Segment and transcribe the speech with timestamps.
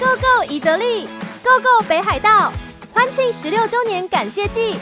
[0.00, 1.06] ，Go Go 宜得利
[1.42, 2.52] ，Go Go 北海道，
[2.92, 4.76] 欢庆十六周年感谢季，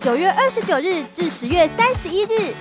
[0.00, 2.52] 九月二十九日至十月三十一日，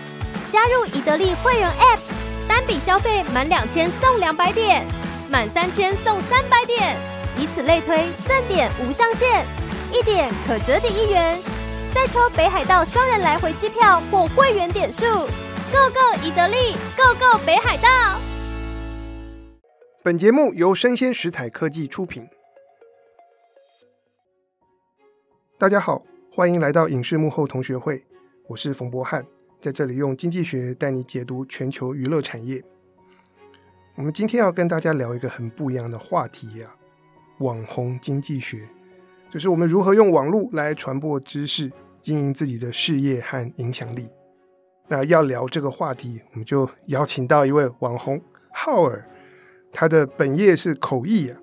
[0.49, 1.99] 加入宜得利会员 App，
[2.47, 4.85] 单笔消费满两千送两百点，
[5.29, 6.95] 满三千送三百点，
[7.37, 9.45] 以此类推，赠点无上限，
[9.91, 11.39] 一点可折抵一元，
[11.93, 17.89] 再抽北海道双人来回机票或会员点数，Go Go 宜得利，Go Go 北海道。
[20.07, 22.25] 本节目由生鲜食材科技出品。
[25.57, 28.05] 大家好，欢迎来到影视幕后同学会，
[28.47, 29.27] 我是冯博翰，
[29.59, 32.63] 在这里用经济学带你解读全球娱乐产业。
[33.95, 36.71] 我们今天要跟大家聊一个很不一样的话题呀、啊，
[37.39, 38.65] 网红经济学，
[39.29, 41.69] 就是我们如何用网络来传播知识，
[42.01, 44.07] 经营自己的事业和影响力。
[44.87, 48.21] 那要聊这个话题，我们就邀请到一位网红
[48.53, 49.05] 浩尔。
[49.71, 51.37] 他的本业是口译啊，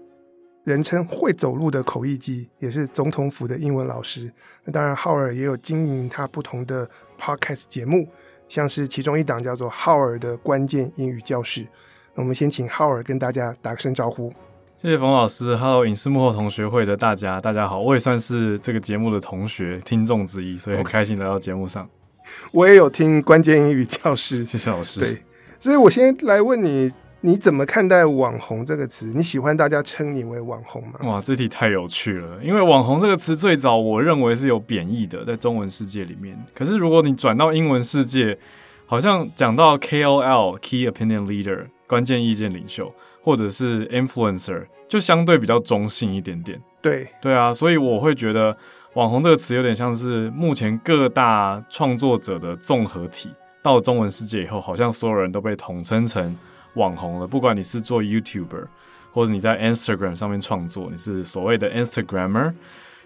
[0.64, 4.32] 人称会走路的口译机，也是总统府的英文老师。
[4.64, 6.88] 那当然，浩尔也有经营他不同的
[7.20, 8.08] podcast 节目，
[8.48, 11.66] 像是其中一档叫做浩尔的关键英语教室。
[12.14, 14.32] 那我们先请浩尔跟大家打个声招呼。
[14.76, 21.88] 谢谢冯老师，Hello 影视幕后同学会的大家，大家好，我也算是这个节目的同学听众之一，所以很开心来到节目上。
[22.52, 24.98] 我也有听关键英语教室，谢谢老师。
[24.98, 25.22] 对，
[25.58, 26.90] 所以我先来问你。
[27.26, 29.06] 你怎么看待“网红”这个词？
[29.16, 31.00] 你喜欢大家称你为网红吗？
[31.04, 32.38] 哇，这题太有趣了。
[32.44, 36.38] 因为“网红”这个词最早我认为是有贬义的，在中文世界里面。
[36.54, 38.36] 可是如果你转到英文世界，
[38.84, 46.60] 好像讲到 KOL（Key Opinion Leader） 关键意见领袖，或者是 Influencer，就相对比较中性一点点。
[46.82, 48.54] 对，对啊，所以我会觉得
[48.92, 53.30] “网红”这个词有点像是目前各大创作者的综合体。
[53.62, 56.36] 到了中文世界以后，好像所有人都被统称成。
[56.74, 58.66] 网红了，不管你是做 YouTuber，
[59.12, 62.52] 或者你在 Instagram 上面创作，你是所谓的 Instagrammer，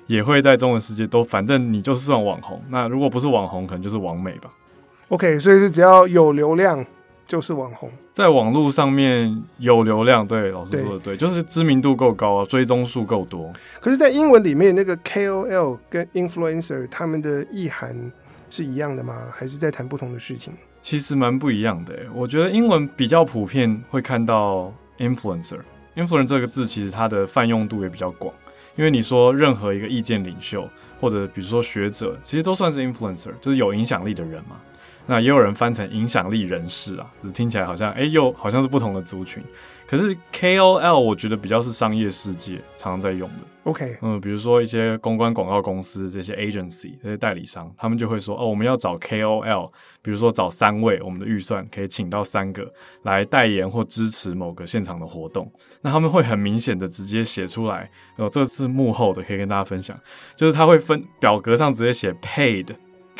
[0.06, 2.62] 也会在中文世界都，反正你就是算网红。
[2.70, 4.50] 那如果不是网红，可能就是网美吧。
[5.08, 6.84] OK，所以是只要有流量
[7.26, 13.52] 就是网红，在网络上面有流量，对，老师说的对，对，就是知名度够高啊，追踪数够多。
[13.80, 17.94] 可是，在英文里面，那个 KOL 跟 Influencer 他们的意涵
[18.48, 19.28] 是一样的吗？
[19.30, 20.54] 还是在谈不同的事情？
[20.80, 28.32] 其实蛮不一样的，我觉得英文比较普遍会看到 influencer，influencer 这个字其实它的泛用度也比较广，
[28.76, 30.68] 因为你说任何一个意见领袖
[31.00, 34.56] 或者比如说学者，其实都算是 influencer，就是有影响力的人嘛。
[35.06, 39.42] 那也有人翻成影响力人士啊，只听起来好像哎，又好像是不同的族群。
[39.88, 43.36] 可是 KOL 我觉得比较是商业世界常常在用的。
[43.64, 49.70] OK，嗯，比如说一些公关广告公司这些 agency 这些代理商，他们就会说哦，我们要找 KOL，
[50.02, 52.70] 比如说找三位，我们的预算可以请到三个
[53.02, 55.50] 来代言或支持某个现场的活动。
[55.80, 59.98] 那他们会很明显的直接写出来，哦，这是幕后的，可以跟大家分享，
[60.36, 62.66] 就是他会分表格上直接写 paid。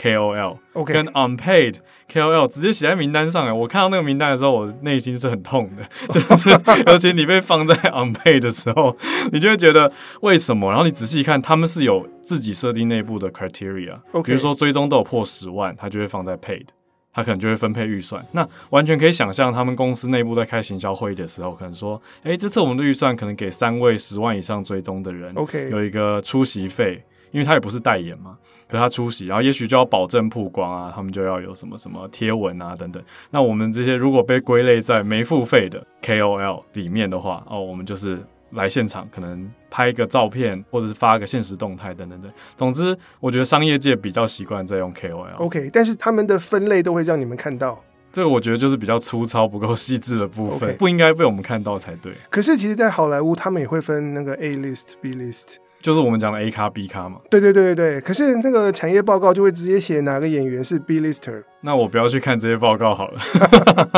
[0.00, 1.75] KOL，OK，跟 unpaid
[2.10, 6.48] KOL 直接写在名单上哎，我看到那个名单的时候，我内心是很痛的，就是
[6.86, 8.97] 尤其你被放在 unpaid 的时候，
[9.32, 9.92] 你就会觉得
[10.22, 10.70] 为什么？
[10.70, 14.22] 然后你仔细一看，他们是有自己设定内部的 criteria，Okay.
[14.22, 16.66] 比如说追踪都有破十万，他就会放在 paid，
[17.12, 18.25] 他可能就会分配预算。
[18.32, 27.03] 那完全可以想象，他们公司内部在开行销会议的时候，可能说，哎，这次我们的预算可能给三位十万以上追踪的人，OK，有一个出席费。
[27.31, 33.03] 因为他也不是代言嘛，可是他出席，然后也许就要保证曝光啊，他们就要有什么什么贴文啊等等。
[33.31, 38.19] 那我们这些如果被归类在没付费的 KOL 里面的话，哦，我们就是
[38.53, 42.31] 来现场，可能拍个照片，或者是发个现实动态等等等。
[42.56, 45.37] 总之，我觉得商业界比较习惯在用 KOL。
[45.37, 47.83] OK，但是他们的分类都会让你们看到。
[48.11, 52.15] 这个我觉得就是比较粗糙、不够细致的部分.不应该被我们看到才对。
[52.31, 55.56] 可是其实，在好莱坞，他们也会分那个 A list、B list。
[55.81, 58.00] 就是我们讲的 A 咖 B 咖嘛，对对对对对。
[58.00, 61.43] 可是那个产业报告就会直接写哪个演员是 B lister。
[61.61, 63.21] 那我不要去看这些报告好了。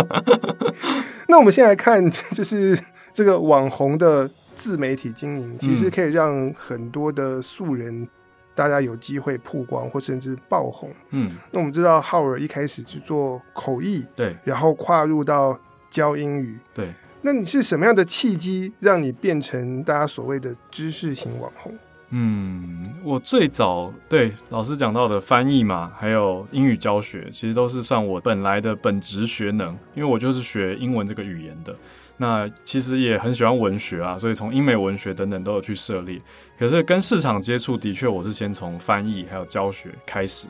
[1.28, 2.78] 那我们先来看， 就是
[3.12, 8.06] 这个网红的自媒体经营，其实可以让很多的素人
[8.54, 10.90] 大家有机会曝光或甚至爆红。
[11.10, 15.58] 嗯，那我们知道浩尔一开始去做口译，对，然后跨入到
[15.88, 16.92] 教英语，对。
[17.22, 21.72] 那你是什么样的契机让你变成大家所谓的知识型网红？
[22.12, 31.76] 嗯，我最早对老师讲到的翻译嘛，还有英语教学，其实都是算我本来的本职学能，因为我就是学英文这个语言的。
[32.16, 36.20] 那其实也很喜欢文学啊，所以从英美文学等等都有去涉猎。
[36.58, 40.48] 可是跟市场接触，的确我是先从翻译还有教学开始。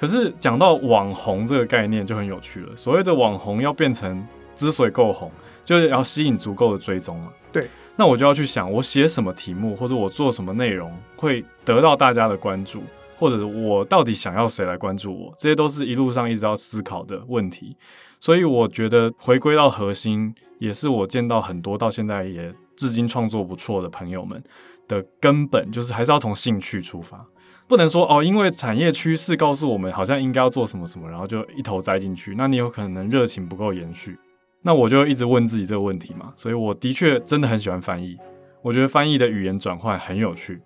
[0.00, 5.30] 可是讲到网红这个概念就很有趣了，所谓的网红要变成之所以够红。
[5.66, 7.30] 就是要吸引足够的追踪嘛。
[7.52, 12.82] 对，那我就要去想，我写什么题目或者我做什么内容会得到大家的关注，
[13.18, 17.76] 或者我到底想要谁来关注我，这些都是一路上一直要思考的问题。
[18.18, 24.42] 所以我觉得回归到核心，也是我见到很多到现在也至今创作不错的朋友们
[24.88, 27.24] 的根本，就是还是要从兴趣出发，
[27.66, 34.18] 不能说哦，因为产业趋势告诉我们好像应该要做什么什么，然后就一头栽进去，那你有可能热情不够延续。
[34.66, 38.18] 那我就一直问自己这个问题嘛，所以我的确真的很喜欢翻译，
[38.62, 40.60] 我觉得翻译的语言转换很有趣。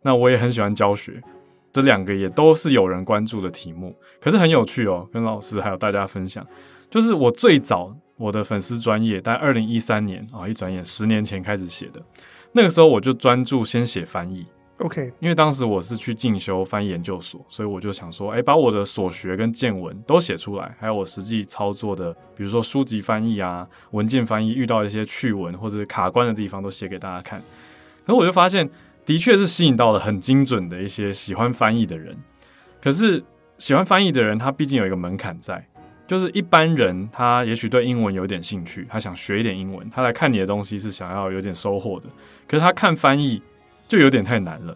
[0.00, 1.20] 那我也很喜欢教学，
[1.70, 6.46] 这两个也都是有人关注的题目，可是很有趣哦，跟老师还有大家分享，
[6.88, 12.00] 就是我最早我的粉丝专业，在二零一三年啊，一转眼十年前开始写的，
[12.52, 14.46] 那个时候我就专注先写翻译。
[14.82, 27.40] OK，因为当时我是去进修翻译研究所，所以我就想说，哎，把我的所学跟见闻都写出来，还有我实际操作的，比如说书籍翻译啊、文件翻译遇到一些趣闻或者卡关的地方，都写给大家看。
[28.04, 28.68] 可我就发现，
[29.06, 32.16] 的确是吸引到了很精准的一些喜欢翻译的人。
[32.82, 33.22] 可是
[33.58, 35.64] 喜欢翻译的人，他毕竟有一个门槛在，
[36.08, 42.06] 就是一般人他也许对英文有点兴趣，他想学一点英文，他来看你的东西是想要有点收获的。
[42.48, 43.40] 可是他看翻译。
[43.92, 44.74] 就有点太难了，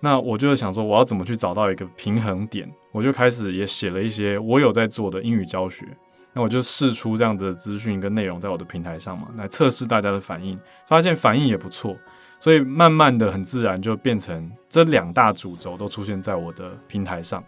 [0.00, 2.70] 那我就是想说，我要怎么去找到一个平衡点？
[2.92, 5.86] 我就开始也写了一些我有在做的英语教学，
[6.34, 11.96] 那我就试出这样的资讯跟内容在我的平台上嘛，来测试大家的反应，发现反应也不错，
[12.38, 17.42] 所以慢慢的很自然就变成这两大主轴都出现在我的平台上。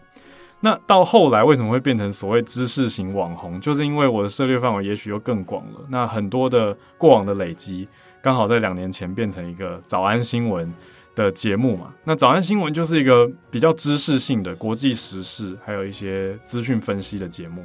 [0.59, 3.61] 那到后来为什么会变成所谓知识型网红？
[3.61, 7.87] 就是因为我的涉猎范围也许又更广了，那很多的过往的累积，
[8.19, 10.73] 刚好在两年前变成一个早安新闻。
[11.15, 17.63] 的节目嘛，那早安新闻就是一个比较知识性的国际时事，还有一些资讯分析的节目。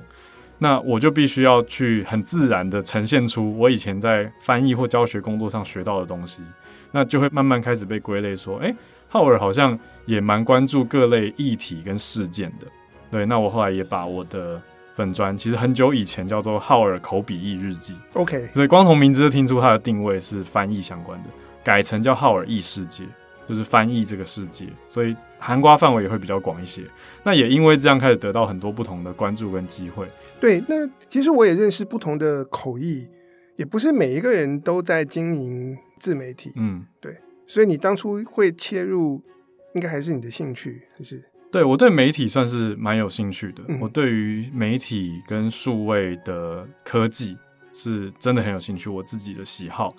[0.58, 6.42] 那我就必须要去很自然的呈现出我以前在翻译或教学工作上学到的东西，
[6.90, 8.74] 那就会慢慢开始被归类说，哎，
[9.08, 12.66] 浩尔好像也蛮关注各类议题跟事件的。
[13.10, 14.60] 对，那我后来也把我的
[14.94, 21.30] 粉砖，其实很久以前叫做浩尔口笔译日记，OK，所以光从名字就听出它的定位是翻译相关的，
[21.62, 23.04] 改成叫浩尔译世界。
[23.48, 26.82] 就是翻译这个世界，所以涵盖范围也会比较广一些。
[27.24, 30.06] 那也因为这样开始得到很多不同的关注跟机会。
[30.38, 33.08] 对，那其实我也认识不同的口译，
[33.56, 36.52] 也不是每一个人都在经营自媒体。
[36.56, 37.16] 嗯，对。
[37.46, 39.22] 所以你当初会切入，
[39.74, 41.24] 应该还是你的兴趣，还是？
[41.50, 43.62] 对，我对媒体算是蛮有兴趣的。
[43.68, 47.34] 嗯，我对于媒体跟数位的科技
[47.72, 49.90] 是真的很有兴趣，我自己的喜好。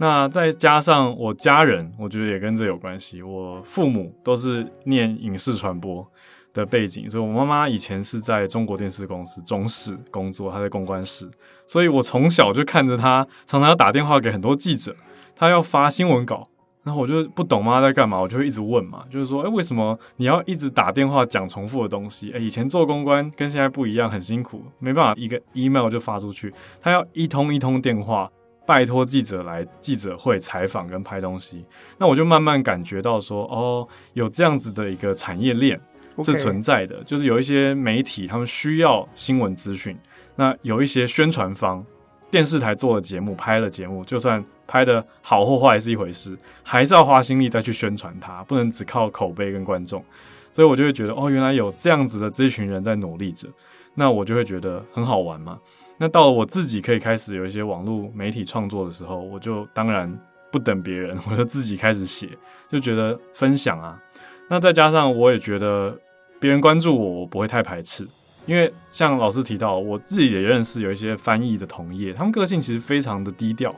[0.00, 3.20] 那再加上我家人，我觉得也跟这有关系。
[3.20, 6.06] 我父母都是念影视传播
[6.54, 11.28] 的背景，所以我妈妈以前是在中国电视公司中视工作，她在公关室，
[11.66, 14.94] 所以我从小就看着她常常要打电话给很多记者，
[15.34, 16.48] 她要发新闻稿，
[16.84, 22.30] 然后我就不懂妈在干嘛，我就会一直问嘛，就是说，诶，为什么你要一直打电话讲重复的东西？
[22.30, 28.30] 诶，以前做公关跟现在不一样，很辛苦，没办法一个 email 就发出去，她要一通一通电话。
[28.68, 31.64] 拜托记者来记者会采访跟拍东西，
[31.96, 35.80] 那我就慢慢感觉到说，哦，有这样子的一个产业链
[36.22, 39.96] 是存在的.就是有一些媒体他们需要新闻资讯，
[40.36, 41.82] 那有一些宣传方，
[42.30, 50.04] 电视台做了节目，拍了节目，就算拍的好或坏是一回事，还是要花心力再去宣传它，不能只靠口碑跟观众，
[50.52, 53.48] 所以我就会觉得，哦，原来有这样子的这一群人在努力着，
[53.94, 55.58] 那我就会觉得很好玩嘛。
[56.00, 60.16] 那到了我自己可以开始有一些网络媒体创作的时候，我就当然
[60.50, 62.28] 不等别人， 我就自己开始写，
[62.70, 64.00] 就觉得分享啊。
[64.48, 65.98] 那再加上我也觉得
[66.38, 68.06] 别人关注我，我不会太排斥，
[68.46, 73.74] 因为像老师提到，我自己也认识有一些翻译的同业，他们个性其实非常的低调，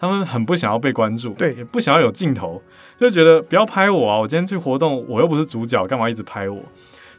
[0.00, 2.60] 他们很不想要被关注，对，也不想要有镜头，
[2.98, 6.58] 就觉得不要拍我啊，我今天去活动，我又不是主角，干嘛一直拍我？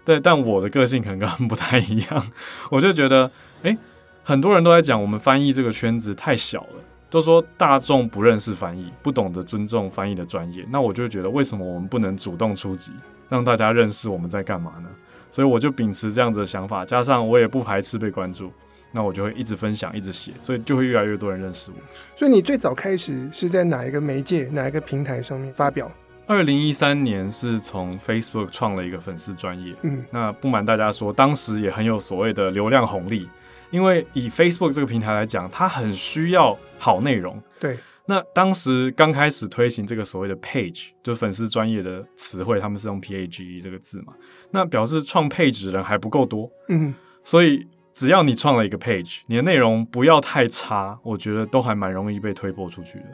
[0.03, 2.25] 对，但我的个性可能跟他们不太一样，
[2.71, 3.29] 我就觉得，
[3.62, 3.77] 诶。
[4.23, 10.65] 很多人都在讲我们翻译这个圈子太小了，都说大众不认识翻译，不懂得尊重翻译的专业。
[10.69, 12.91] 那我就觉得，为什么我们不能主动出击，
[13.27, 14.89] 让大家认识我们在干嘛呢？
[15.31, 18.51] 所以我就秉持这样子的想法，加上我也不排斥被关注，
[18.91, 21.77] 那我就会一直分享，一直写，所以就会越来越多人认识我。
[22.15, 25.91] 所以你最早开始是在哪一个媒介、哪一个平台上面发表？
[26.27, 33.27] 二零一三年是从 Facebook 创了一个粉丝专业，嗯，那不瞒大家说，当时也很有所谓的流量红利。
[33.71, 37.41] 因为以 Facebook 这个平台来讲，它很需要好内容。
[37.59, 44.13] 对，那当时刚开始推行这个所谓的 page，就是粉丝专业的词汇，他们是用 P A G E 这个字嘛，
[44.51, 46.51] 那表示创 page 的人还不够多。
[46.67, 53.05] 嗯，所以只要你创了一个 page，你的内容不要太差，我觉得都还蛮容易被推播出去的。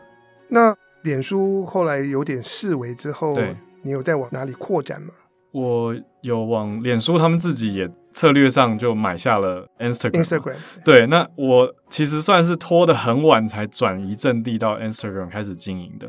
[0.49, 5.13] 那脸书后来有点视为之后，对你有在往哪里扩展吗？
[5.59, 10.23] 我有往脸书，他们自己也策略上就买下了 Instagram。
[10.23, 16.07] Instagram 对，那我其实算是拖得很晚才转移阵地到 Instagram 开始经营的。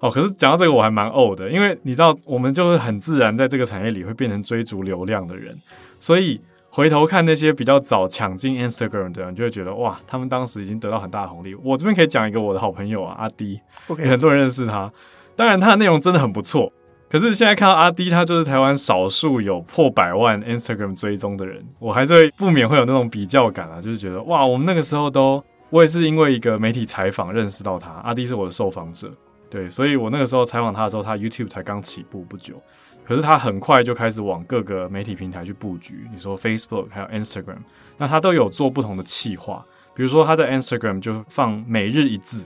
[0.00, 5.54] 哦，可是讲到这个我还蛮呕的，因为你知道，我们就是很自然在这个产业里会变成追逐流量的人，
[6.00, 11.54] 所以回头看那些比较早抢进 Instagram 的人，就会觉得哇，他们当时已经得到很大的红利。
[11.56, 14.90] 我这边可以讲一个我的好朋友啊，阿迪，OK，很多人认识他，
[15.34, 16.72] 当然他的内容真的很不错。
[17.18, 29.10] 可是现在看到阿 D，，他就是台湾少数有破百万 Instagram 追踪的人，我还是不免会有那种比较感啊，就是觉得哇，我们那个时候都，我也是因为一个媒体采访认识到他，阿 D 是我的受访者。
[29.48, 32.62] 对，所以我那个时候采访他的时候，他 YouTube 才刚起步不久，
[33.02, 36.06] 可是他很快就开始往各个媒体平台去布局。
[36.12, 37.60] 你说 Facebook 还有 Instagram，
[37.96, 42.44] 那他都有做不同的企划，比如说他在 Instagram 就放每日一字，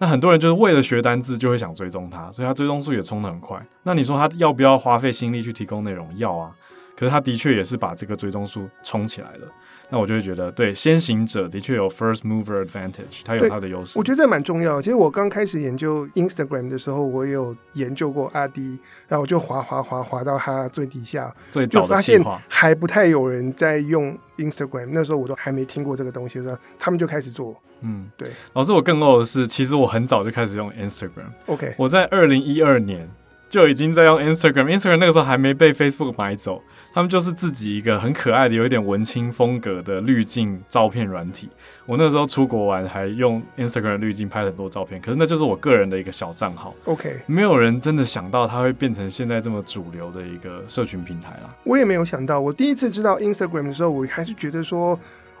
[0.00, 3.64] 那很多人就是为了学单字就会想追踪它，所以它追踪数也冲得很快。
[3.82, 6.10] 那你说他要不要花费心力去提供内容？
[6.16, 6.50] 要啊，
[6.96, 9.46] 可是他的确也是把这个追踪数冲起来了。
[9.90, 13.98] 那我就会觉得，对，先行者的确有 first mover advantage，它有它的优势。
[13.98, 14.80] 我觉得这蛮重要。
[14.80, 18.78] 其实我刚开始研究 Instagram 的时候，我有研究过阿迪，
[19.08, 24.90] 然后我就滑滑滑滑到它最底下，最早发现还不太有人在用 Instagram。
[24.92, 27.54] 那时候我都还没听过这个东西候，他们就开始做。
[27.80, 28.28] 嗯，对。
[28.52, 31.30] 老师，我更漏的是，其实我很早就开始用 Instagram。
[31.46, 33.08] OK，我在二零一二年。
[33.50, 36.62] 就已经在用 Instagram，Instagram 那个时候还没被 Facebook 买走，
[36.94, 41.50] 他们就是自己一个很可爱的、有一点文青风格的滤镜照片软体。
[41.84, 46.72] 我那时候出国玩还用 Instagram 滤镜拍了很多照片，可是那就是我个人的一个小账号。
[46.84, 51.52] OK，没有人真的想到它会变成现在这么主流的一个社群平台啦。
[51.64, 54.96] 我也没有想到，我第一次知道 Instagram 的时候，我还是觉得说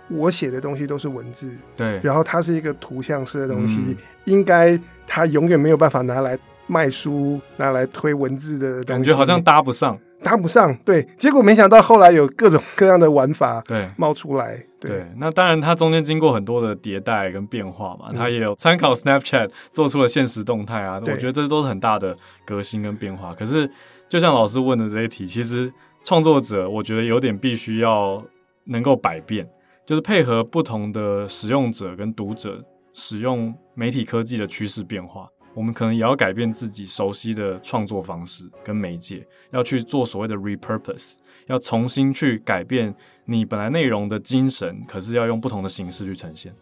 [0.08, 4.76] 我写的东西都是文字，对，然后它是一个图像式的东西，嗯、应该
[5.06, 6.36] 它永远没有办法拿来。
[6.70, 10.72] 卖书拿来推文字的东西，感觉好像搭不上，搭不上。
[10.84, 14.56] 对，结果没想到后来有各种各样的玩法对冒出来。
[14.78, 23.34] 对，对，那当然它中间经过很多的迭代跟变化嘛，它也有参考 Snapchat 做出了现实动态啊，我觉得这都是很大的革新跟变化。
[23.34, 23.68] 可是
[24.08, 25.68] 就像老师问的这些题，其实
[26.04, 28.22] 创作者我觉得有点必须要
[28.64, 29.44] 能够百变，
[29.84, 35.28] 就是配合不同的使用者跟读者使用媒体科技的趋势变化。
[35.52, 41.14] 我们可能也要改变自己熟悉的创作方式跟媒介，要去做所谓的 repurpose，
[41.46, 46.54] 要重新去改变你本来内容的精神，可是要用不同的形式去呈现。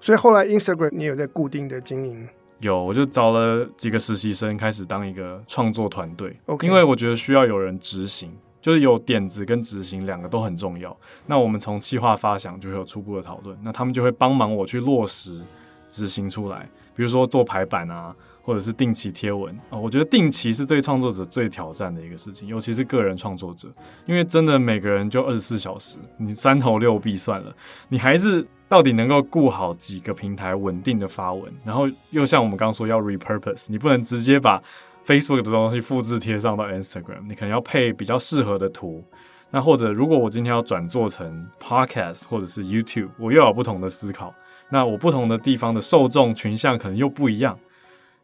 [0.00, 2.28] 所以后来 Instagram 你有在固定的经营？
[2.60, 6.38] 有，我就找了几个实习生开始当一个创作团队。
[6.46, 6.66] Okay.
[6.66, 10.96] 因为我觉得需要有人执行，就是有点子跟执行两个都很重要。
[11.26, 15.40] 那我们从企划发想就会有初步的讨论，那他们就会帮忙我去落实
[15.88, 16.68] 执行出来。
[17.00, 23.72] 比如说做排版啊，或者是定期贴文啊，我觉得定期是对创作者最挑战的一个事情，尤其是个人创作者，
[24.04, 27.56] 因为真的每个人就二十四小时，你三头六臂算了，
[27.88, 34.62] 你还是到底能够顾好几个平台稳定的发文，然后又像我们刚刚说要 repurpose，你不能直接把
[35.06, 39.02] Facebook 的东西复制贴上到 Instagram，你可能要配比较适合的图，
[39.50, 44.34] 那或者如果我今天要转做成 Podcast 或者是 YouTube，我又有不同的思考。
[44.72, 47.58] 那我不同的地方的受众群像可能又不一样，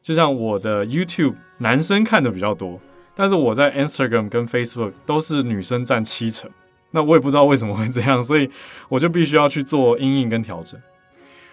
[0.01, 2.81] 就像我的 YouTube 男生看的比较多，
[3.17, 6.49] 但是我在 Instagram 跟 Facebook 都是女生占七成，
[6.93, 8.49] 那我也不知道为什么会这样，所以
[8.89, 10.81] 我就必须要去做阴影跟调整。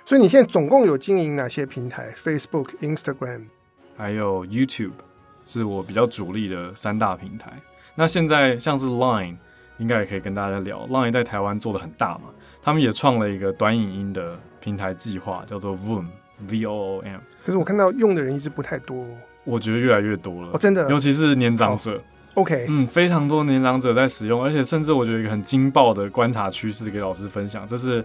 [0.06, 3.46] 所以你现在总共有经营哪些平台？Facebook、Instagram，
[3.98, 4.92] 还有 YouTube
[5.48, 7.52] 是我比较主力的三大平台。
[7.96, 9.38] 那现在像是 Line，
[9.80, 12.26] 应该也可以跟大家聊，Line 在台湾做的很大嘛，
[12.62, 14.40] 他们也创了一个短影音的。
[14.64, 17.20] 平台计划叫做 Voom，V O O M。
[17.46, 19.06] 可是我看到用的人一直不太多，
[19.44, 20.52] 我觉得越来越多了。
[20.54, 22.02] 哦，真的，尤其是年长者。
[22.36, 28.04] OK，嗯，非常多年长者在使用，而且甚至我觉得一个很惊爆的观察趋势，给老师分享，这是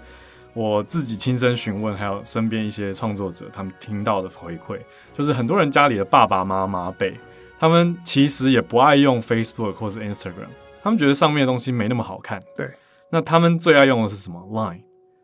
[0.52, 4.80] 我自己亲身询问，还有身边一些创作者他们听到的回馈，
[5.16, 7.14] 就是很多人家里的爸爸妈妈辈，
[7.56, 10.50] 他们其实也不爱用 Facebook 或是 Instagram，
[10.82, 12.40] 他们觉得上面的东西没那么好看。
[12.56, 12.68] 对，
[13.10, 14.82] 那他们最爱用的是什么？Line，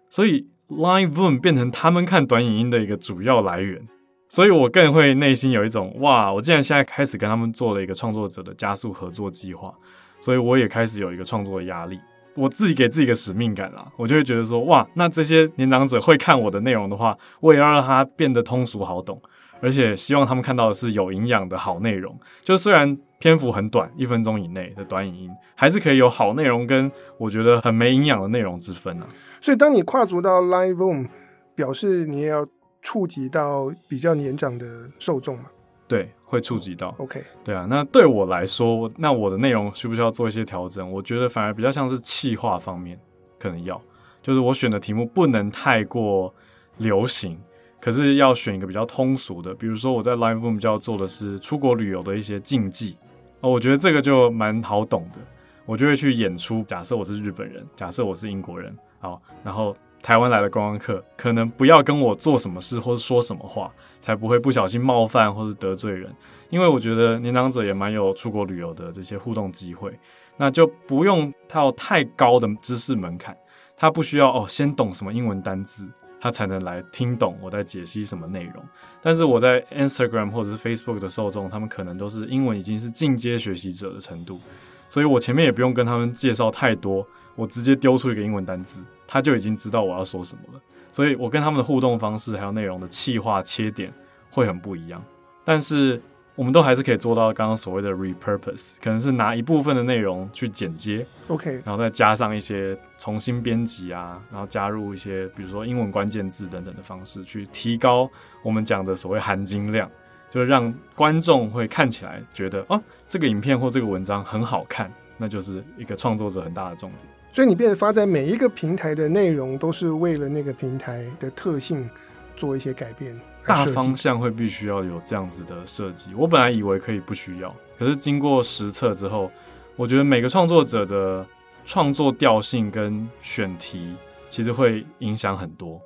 [0.08, 0.53] 所以。
[0.68, 3.86] Line Voom 变成他们看短影音的一个主要来源，
[4.28, 6.32] 所以我更会内心有一种哇！
[6.32, 9.72] 我竟然现在开始跟他们做了一个创作者的加速合作计划，
[10.20, 12.00] 所以我也开始有一个创作的压力，
[12.34, 19.20] 我自己给自己一个使命感啦，我就会觉得说哇，那这些年长者会看我的内容的话，我也要让他变得通俗好懂，
[19.64, 22.14] 而且希望他们看到的是有营养的好内容。
[22.42, 29.06] 就虽然篇幅很短，一分钟以内的短影音，还是可以有好内容跟我觉得很没营养的内容之分啊。
[29.40, 31.08] 所以，当你跨足到 Live Room，
[31.54, 32.46] 表示你也要
[32.82, 34.66] 触及到比较年长的
[34.98, 35.44] 受众嘛？
[35.86, 36.94] 对，会触及到。
[36.98, 40.90] OK，对啊，那对我来说，那我的内容需不需要做一些调整？
[40.90, 42.98] 我觉得反而比较像是气化方面
[43.38, 43.80] 可能要，
[44.22, 46.34] 就是我选的题目不能太过
[46.78, 47.38] 流行，
[47.84, 49.54] 可是要选一个比较通俗的。
[49.54, 52.96] 比如说我在 Live Room 就要做的是出国旅游的一些禁忌，
[53.40, 55.18] 哦，我觉得这个就蛮好懂的。
[55.66, 59.76] 我就会去演出，假设我是日本人，假设我是英国人，好，然后。
[60.02, 63.72] 台湾来的观光客，可能不要跟我做什么事或者说什么话，
[64.02, 66.14] 才不会不小心冒犯或是得罪人。
[66.50, 69.98] 因为我觉得年长者也蛮有出国旅游的这些互动机会，
[70.36, 73.34] 那就不用套太高的知识门槛。
[73.74, 75.88] 他不需要哦，先懂什么英文单字，
[76.24, 78.64] 他才能来听懂我在解析什么内容。
[79.02, 84.40] 但是我在 Instagram 或者是 Facebook 的受众，他们可能都是英文已经是进阶学习者的程度，
[84.88, 88.82] 所以我前面也不用跟他们介绍太多，我直接丢出一个英文单字。
[89.06, 93.92] 他就已经知道我要说什么了，所以我跟他们的互动方式还有内容的气化切点
[94.30, 95.04] 会很不一样。
[95.44, 96.00] 但是
[96.36, 108.10] 我们都还是可以做到刚刚所谓的 repurpose，可能是拿一部分的内容去剪接，OK，然后再加上一些重新编辑啊，然后加入一些比如说英文关键字等等的方式，去提高
[108.42, 109.88] 我们讲的所谓含金量，
[110.28, 117.00] 就是让观众会看起来觉得哦，这个影片或这个文章很好看，那就是一个创作者很大的重点。
[117.32, 121.88] 所以你变得发在每一个平台的内容，都是为了那个平台的特性
[122.34, 123.16] 做一些改变。
[123.46, 126.14] 大方向会必须要有这样子的设计。
[126.14, 129.30] 我本来以为可以不需要，可是经过实测之后，
[129.76, 131.26] 我觉得每个创作者的
[131.64, 133.94] 创作调性跟选题
[134.30, 135.80] 其实会影响很多。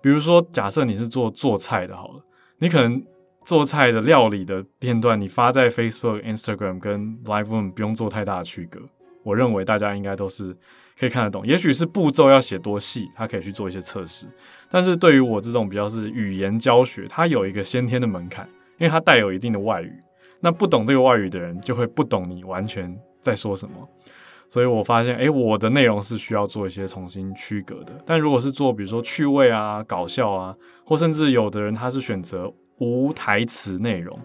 [0.00, 2.20] 比如说，假设你是做做菜的，好了，
[2.58, 3.00] 你可能
[3.44, 8.80] 做菜的料理的片段，你发在 Facebook、Instagram 跟 Live Room 不用做太大的区隔。
[9.22, 10.54] 我认为大家应该都是。
[10.98, 14.24] 可以看得懂，也许是步骤要写多细，他可以去做一些测试。
[14.70, 18.46] 但是对于我这种比较是语言教学，它有一个先天的门槛，
[18.78, 19.90] 因为它带有一定的外语。
[20.38, 23.74] 那不懂这个外语的人，就会不懂你完全在说什么。
[24.48, 27.92] 所以我发现，诶，我的内容是需要做一些重新区隔的。
[28.06, 34.16] 但如果是做比如说趣味啊、搞笑啊，或甚至有的人他是选择无台词内容，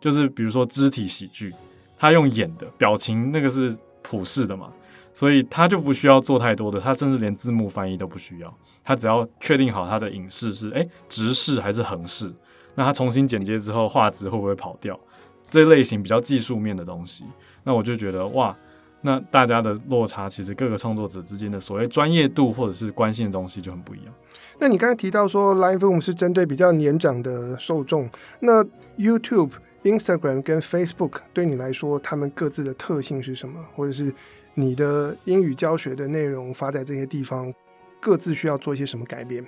[0.00, 1.52] 就是比如说肢体喜剧，
[1.96, 4.72] 他用演的表情，那个是普世的嘛。
[5.16, 12.32] 所以他就不需要做太多的，他甚至连字幕翻译都不需要，他只要确定好他的影视是诶直视还是横视，
[12.74, 14.98] 那他重新剪接之后画质会不会跑掉？
[15.44, 17.24] 这类型比较技术面的东西，
[17.62, 18.56] 那我就觉得哇，
[19.02, 24.12] 那大家的落差其实各个创作者之间的所谓专业度或者是关心的东西就很不一样。
[24.58, 28.64] 那你刚才提到说 Live Room 是针对比较年长的受众，那
[28.96, 29.50] YouTube、
[29.84, 34.12] Instagram 跟 Facebook 对你来说，他们各自的特性是什么，或者是？
[34.56, 37.52] 你的英语教学的内容发在这些地方，
[38.00, 39.44] 各自需要做一些什么改变？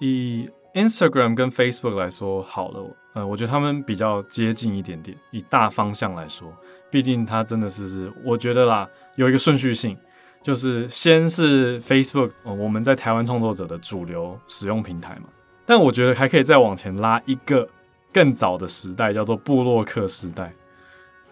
[0.00, 5.16] 以 Instagram 跟 Facebook 来说，好了，呃，我觉得他们比较接近一点点。
[5.30, 6.52] 以大方向来说，
[6.90, 9.96] 毕竟它真的是是，我觉得啦，有一个顺序性，
[10.42, 15.30] 就是先是 Facebook，我们在台湾创作者的主流使用平台嘛。
[15.64, 17.66] 但我觉得还可以再往前拉一个
[18.12, 20.52] 更早的时代，叫做布洛克时代。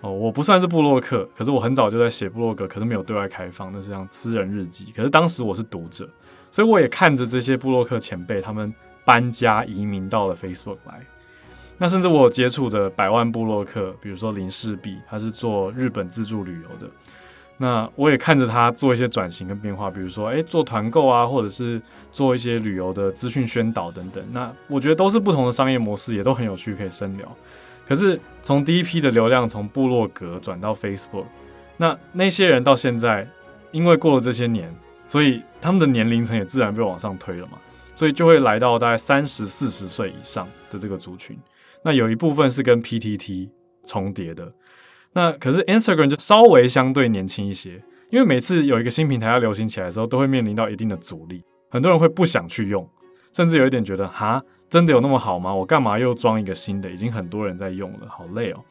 [0.01, 4.93] 哦，我不算是布洛克，可是我很早就在写布洛格，可是没有对外开放，那是像私人日记。
[4.95, 6.09] 可是当时我是读者，
[6.53, 8.73] 所以我也看着这些布洛克前辈他们
[9.05, 11.05] 搬家移民到了 Facebook 来。
[11.77, 16.89] 那甚至我接触的百万布洛克，比如说林氏璧，他是做日本自助旅游的。
[17.61, 24.25] 那我也看着他做一些转型跟变化，比如说诶，做团购啊，或者是做一些旅游的资讯宣导等等。
[24.33, 27.37] 那我觉得都是不同的商业模式，也都很有趣，可以深聊。
[27.85, 31.25] 可是从第一批的流量从部落格转到 Facebook，
[31.77, 33.29] 那那些人到现在，
[33.73, 34.73] 因为过了这些年，
[35.09, 37.59] 所以他们的年龄层也自然被往上推了嘛，
[37.97, 41.37] 所以就会来到大概三十四十岁以上的这个族群。
[41.83, 43.49] 那有一部分是跟 PTT
[43.85, 44.53] 重叠的，
[45.19, 52.89] 那可是 Instagram 就稍微相对年轻一些，因为每次有一个新平台要流行起来的时候，都会面临到一定的阻力，很多人会不想去用，
[53.33, 54.41] 甚至有一点觉得哈。
[54.71, 55.53] 真的有那么好吗？
[55.53, 56.89] 我干嘛又装一个新的？
[56.89, 58.63] 已经很多人在用了，好累哦。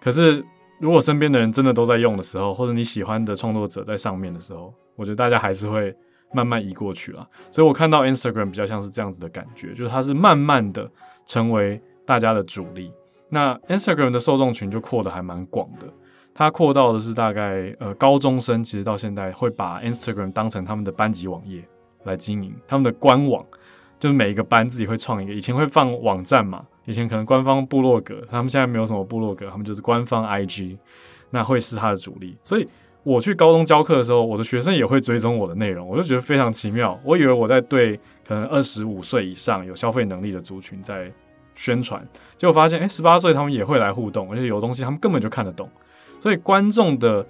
[0.00, 0.44] 可是
[0.80, 5.94] 如果身边的人真的都在用的时候，或者你喜欢的创作者在上面的时候，我觉得大家还是会
[6.32, 7.24] 慢慢移过去了。
[7.52, 10.90] 所以我看到 Instagram 比较像是这样子的感觉，就是它是慢慢的
[11.24, 12.90] 成为大家的主力。
[13.28, 15.86] 那 Instagram 的受众群就扩得还蛮广的，
[16.34, 21.62] 它扩到的是大概呃高中生，其实到现在会把 Instagram 当成他们的班级网页
[22.04, 23.44] 来经营，他们的官网。
[23.96, 30.76] 就是每一个班自己会创一个，以前会放网站嘛，以前可能官方部落格，他们现在没有什么部落格，他们就是官方 IG，
[31.30, 32.36] 那会是他的主力。
[32.44, 32.68] 所以
[33.02, 37.00] 我去高中教课的时候，我的学生也会追踪我的内容，我就觉得非常奇妙。
[37.02, 41.10] 我以为我在对可能二十五岁以上有消费能力的族群在
[41.54, 45.68] 宣传，结果发现，哎，十八岁他们也会来互动，而且有东西他们根本就看得懂。
[46.20, 47.24] 所以观众的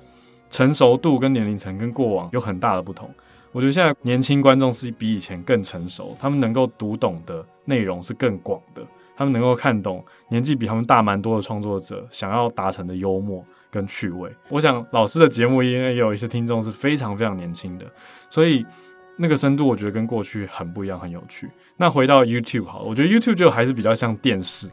[0.50, 3.10] 成熟度跟年龄层跟过往有很大的不同。
[3.52, 8.82] 我觉得现在年轻观众是比以前更成熟，他们能够读懂的内容是更广的，
[9.16, 14.30] 他们能够看懂年纪比他们大蛮多的创作者想要达成的幽默跟趣味。
[14.48, 17.86] 我想老师的节目应该也有一些听众是非常非常年轻的，
[18.30, 18.64] 所以。
[19.16, 21.48] 那个深度我觉得跟过去很不一样，很有趣。
[21.76, 24.70] 那回到 YouTube 好了，我觉得 YouTube 就还是比较像电视，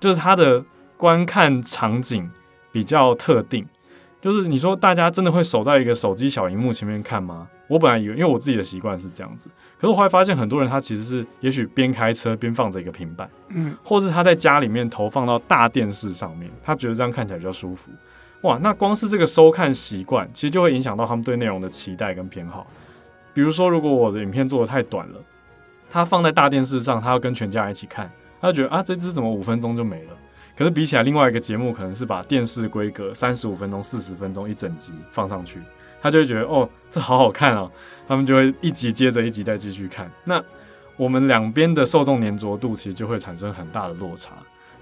[0.00, 0.64] 就是它的
[0.96, 2.30] 观看场景
[2.72, 3.66] 比较特定。
[4.20, 7.46] 就是你说大家真的会守在一个手机小荧幕前面看吗？
[7.68, 17.92] 我本来以为，因为我自己的习惯是这样子，可是我后来发现很多人他其实是也许边开车边放着一个平板，嗯，或是他在家里面投放到大电视上面，他觉得这样看起来比较舒服。
[18.42, 22.66] 哇，那光是这个收看习惯，其实就会影响到他们对内容的期待跟偏好。
[23.36, 25.20] 比如说，如果我的影片做得太短了，
[25.90, 30.16] 他放在大电视上，他要跟全家一起看，他就觉得啊，这支怎么五分钟就没了？
[30.56, 35.60] 可是比起来，另外一个节目可能是把电视规格三十五分钟、四十分钟一整集放上去，
[36.00, 37.70] 他就会觉得哦，这好好看哦，
[38.08, 40.10] 他们就会一集接着一集再继续看。
[40.24, 40.42] 那
[40.96, 44.30] 我们两边的受众黏着度其实就会产生很大的落差。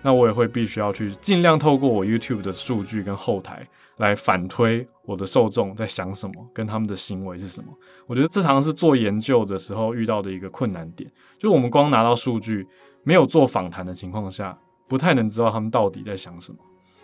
[0.01, 7.71] 那我也会必须要去尽量透过我 YouTube 的数据跟后台来反推我的受众在想什么，跟他们的行为是什么。
[8.07, 12.67] 我觉得这常常是做研究的时候遇到的一个困难点，就我们光拿到数据，
[13.03, 16.59] 没有做访谈的情况下，不太能知道他们到底在想什么。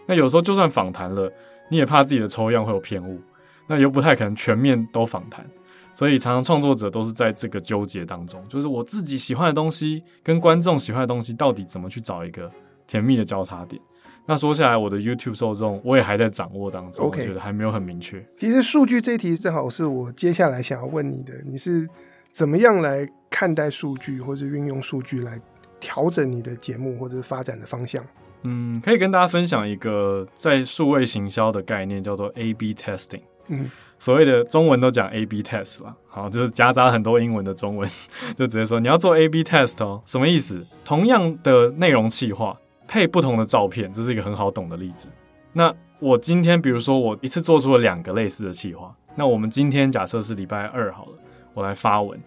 [0.07, 1.31] 那有时候就算访谈了，
[1.71, 3.21] 你也怕自己的抽样会有偏误，
[3.67, 5.45] 那又不太可能全面都访谈。
[5.95, 12.51] 所以常常创作者都是在这个纠结当中，就是我自己喜欢的东西跟观众喜欢的东西到底怎么去找一个
[12.87, 13.81] 甜蜜的交叉点。
[14.31, 17.23] 那说下来，我的 YouTube 受众我也还在掌握当中，Okay.
[17.23, 18.25] 我觉得还没有很明确。
[18.37, 21.89] 其实数据这一题正好是我接下来想要问你的，你是
[22.31, 25.37] 怎么样来看待数据，或者运用数据来
[25.81, 28.07] 调整你的节目或者发展的方向？
[28.43, 33.23] 嗯，可以跟大家分享一个在数位行销的概念，叫做 A/B testing。
[33.49, 37.91] 嗯，所谓的中文都讲 A/B test 啦，好，就是夹杂很多英文的中文，
[38.39, 40.65] 就直接说你要做 A/B test 哦，什么意思？
[40.85, 42.57] 同样的内容企划。
[42.91, 45.09] 配不同的照片，这是一个很好懂的例子。
[45.53, 51.13] 那我今天，比如说我一次做出了两个类似的企划，那我们今天假设是礼拜二好了，
[51.55, 52.21] 我来发文，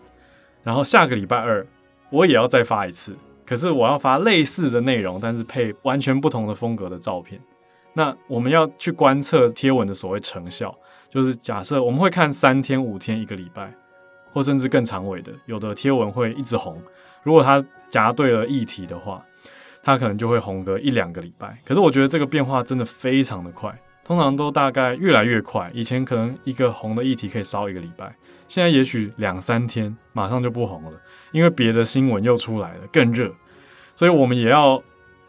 [0.63, 1.65] 然后下个礼拜二
[2.09, 3.13] 我也要再发一次，
[3.45, 7.37] 可是我要发类似的内容，但是配完全不同的风格的照片。
[7.91, 10.73] 那我们要去观测贴文的所谓成效，
[11.09, 13.69] 就是假设我们会看三天、五天、一个礼拜，
[14.31, 16.81] 或甚至更长尾的，有的贴文会一直红，
[17.21, 19.21] 如果它夹对了议题的话。
[19.85, 25.69] 它可能就会红个一两个礼拜，可是我觉得这个变化真的非常的快，通常都大概越来越快。
[25.73, 28.09] 以前可能一个红的议题可以烧一个礼拜，
[28.47, 30.91] 现在也许两三天马上就不红了，
[31.33, 33.29] 因为别的新闻又出来了，更热。
[33.93, 34.81] 所以我们也要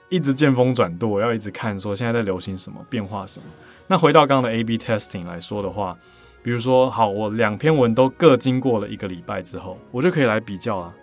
[0.09, 3.47] 一直见风转舵，要一直看说现在在流行什么，变化什么。
[3.89, 5.99] 那回到刚刚的 A/B testing 来说的话，
[6.45, 10.95] 比如说好，我两篇文都各经过了一个礼拜之后，我就可以来比较啊，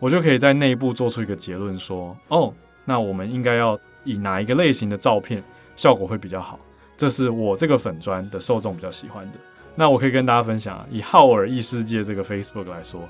[0.00, 2.52] 我就可以在内部做出一个结论说，哦。
[2.84, 5.42] 那我们应该要以哪一个类型的照片
[5.76, 6.58] 效果会比较好？
[6.96, 9.38] 这是我这个粉砖的受众比较喜欢的。
[9.74, 13.00] 那我可以跟大家分享啊，以浩尔异世界这个 Facebook 来说，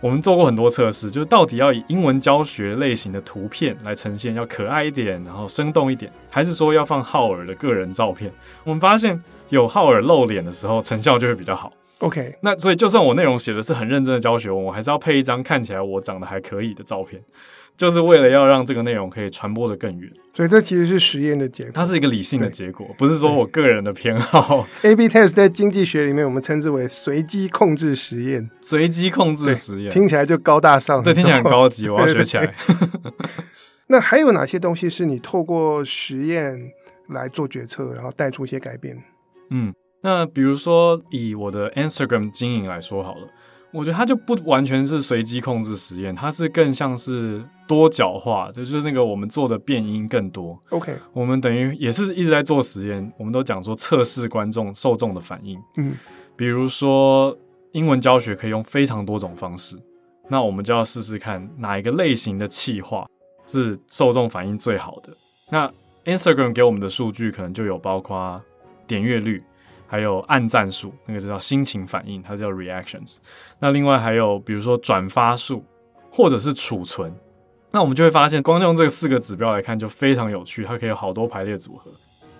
[0.00, 8.30] 我们做过很多测试，就是到底要以英文教学类型的图片来呈现，要可爱一点，然后生动一点，还是说要放浩尔的个人照片？
[8.64, 11.72] 我们发现有浩尔露脸的时候，成效就会比较好。
[12.00, 17.22] OK，那所以就算我内容写的是很认真的教学文，我还是要配一张看起来我长得还可以的照片。
[17.78, 24.66] 就是为了要让这个内容可以传播的更远，所以这其实是实验的结果，它是一个理性的结果，不是说我个人的偏好。
[24.82, 32.52] A/B test 在经济学里面我们称之为随机控制实验，随机控制实验听起来就高大上，对，听起来很高级， 我要学起来。
[33.86, 36.58] 那还有哪些东西是你透过实验
[37.08, 39.00] 来做决策，然后带出一些改变？
[39.50, 43.28] 嗯，那比如说以我的 Instagram 经营来说好了。
[43.70, 50.58] 我觉得它就不完全是随机控制实验，它是更像是多角化，就是那个我们做的变音更多。
[50.70, 55.60] OK，我们等于也是一直在做实验，我们都讲说测试观众受众的反应。
[55.76, 55.94] 嗯，
[56.34, 57.36] 比如说
[57.72, 59.76] 英文教学可以用非常多种方式，
[60.28, 63.06] 那我们就要试试看哪一个类型的气化
[63.46, 65.12] 是受众反应最好的。
[65.50, 65.70] 那
[66.06, 68.40] Instagram 给我们的数据可能就有包括
[68.86, 69.42] 点阅率。
[69.88, 73.16] 还有按赞数，那个叫心情反应，它叫 reactions。
[73.58, 75.64] 那另外还有，比如说转发数，
[76.12, 77.12] 或者是储存。
[77.70, 80.62] 那我们就会发现，光用这四个指标来看，就非常有趣。
[80.64, 81.90] 它可以有好多排列组合。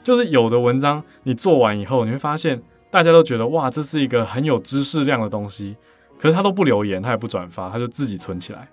[0.04, 5.76] 就是有的文章你做完以后，你会发现大家都觉得哇，这是一个很有知识量的东西。
[6.18, 8.68] 可是他都不留言，他也不转发，他就自己存起来。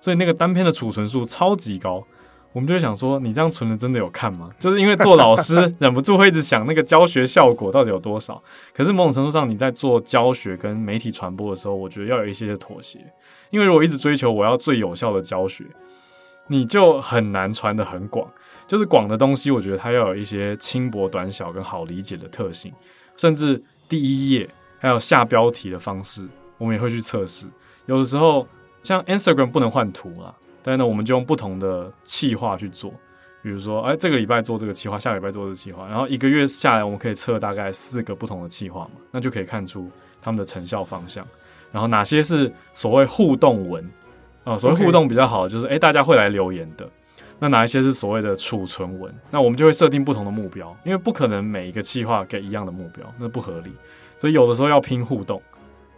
[0.00, 2.04] 所以那个单篇的储存数超级高。
[2.52, 4.50] 我们就会想说，你这样存的真的有看吗？
[4.58, 8.42] 就是因为做老师 忍不住会一直想那个教学效果到底有多少。
[8.74, 12.98] 可是某种程度上，你在做教学跟媒体传播的时候，我觉得要有一些妥协。
[13.50, 15.64] 因为如果一直追求我要最有效的教学，
[16.48, 18.28] 你就很难传得很广。
[18.66, 22.72] 就是广的东西，我觉得它要有一些轻薄短小跟好理解的特性，
[23.16, 27.46] 甚至第一页还有下标题的方式，我们也会去测试。
[27.86, 28.46] 有的时候，
[28.84, 30.32] 像 Instagram 不能换图啦。
[30.62, 32.90] 但是呢，我们就用不同的企划去做，
[33.42, 41.26] 比如说，哎，这个礼拜做这个企划，下礼拜做这个企划，然后一个月下来，我们可以测大概四个不同的企划嘛，那就可以看出他们的成效方向。
[41.72, 43.84] 然后哪些是所谓互动文
[44.44, 46.88] 啊、呃，所谓互动比较好，就是哎，大家会来留言的。
[47.38, 49.10] 那哪一些是所谓的储存文？
[49.30, 53.72] 那我们就会设定不同的目标，因为不可能每一个企划给一样的目标，那不合理。
[54.18, 55.40] 所以有的时候要拼互动，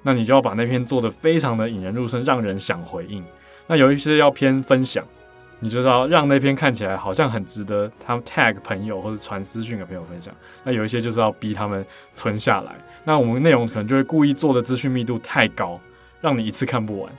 [0.02, 3.24] 那你就要把那篇做的非常的引人入胜，让人想回应。
[3.66, 5.04] 那有一些要偏分享，
[5.60, 10.34] 你就要让那篇看起来好像很值得他们 tag 朋友或者传私讯给朋友分享。
[10.64, 12.74] 那有一些就是要逼他们存下来。
[13.04, 15.80] 那我们内容可能就会故意做的资讯密度太高，
[16.20, 17.12] 让你一次看不完，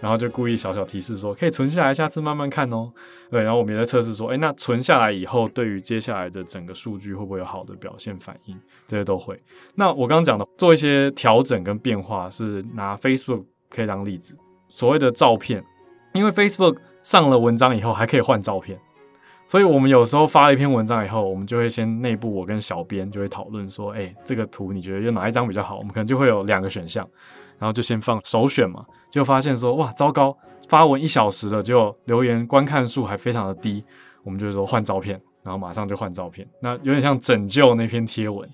[0.00, 2.90] 然后就故意小小提示说可以存下来，下次慢慢看哦。
[3.30, 8.58] 对，然后我们也在测试说，诶，那存下来以后，对于接下来的整个数据会不会有好的表现反应？
[8.86, 9.38] 这些都会。
[9.74, 14.36] 那我刚刚讲的做一些调整跟变化，是拿 Facebook 可以当例子，
[14.68, 15.64] 所谓的照片。
[16.12, 18.78] 因为 Facebook 上了文章以后还可以换照片，
[19.46, 25.78] 所以我们有时候发了一篇文章以后，我们就会先内部我跟小编就会讨论说，哎，这个图你觉得用哪一张比较好？
[25.78, 27.08] 我们可能就会有两个选项，
[27.58, 30.36] 然后就先放首选嘛，就发现说，哇，糟糕，
[30.68, 33.82] 发文一小时了，就留言观看数还非常的低，
[34.22, 38.48] 我们就说换照片，然后马上就换照片，那有点像拯救那篇贴文，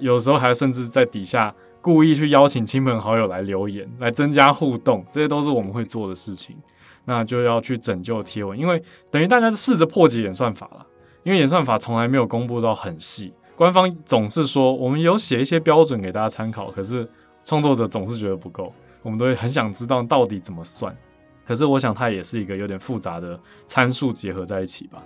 [0.00, 6.56] 有时候还甚至在底下故意去邀请亲朋好友来留言，来增加互动，这些都是我们会做的事情。
[7.04, 10.86] 那就要去拯救贴文，因为等于大家试着破解演算法了。
[11.24, 17.08] 因为演算法从来没有公布到很细，官方总是说我们有写一些标准给大家参考，可是
[17.44, 18.74] 创作者总是觉得不够。
[19.02, 20.92] 我们都会很想知道到底怎么算，
[21.46, 23.38] 可是我想它也是一个有点复杂的
[23.68, 25.00] 参数结合在一起吧，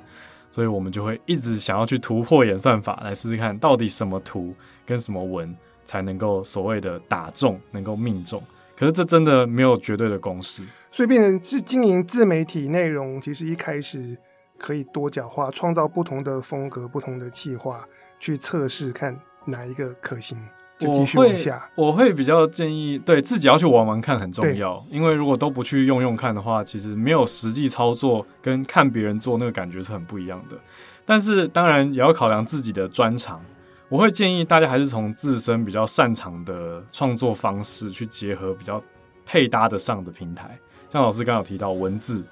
[0.50, 4.54] 所以我们就会一直想要去突破演算法，来试试看到底什么图
[4.86, 5.54] 跟什么文
[5.84, 8.42] 才能够所谓的打中，能够命中。
[8.76, 10.62] 可是这真的没有绝对的公式。
[10.92, 14.16] 所以变成是经营自媒体内容，其实一开始
[14.56, 17.86] 可以多角化，创造不同的风格、不同的企划，
[18.18, 20.38] 去测试看哪一个可行，
[20.78, 21.68] 就继续往下。
[21.74, 30.56] 我会，我会比较建议，对自己要去玩玩看很重要，因为如果都不去用用看的话，其实没有实际操作跟看别人做那个感觉是很不一样的。
[31.04, 33.40] 但是当然也要考量自己的专长，
[33.88, 38.82] 我会建议大家还是从自身比较擅长的创作方式去结合比较
[39.24, 40.58] 配搭得上的平台。
[40.90, 42.24] 像老师刚刚有提到文字，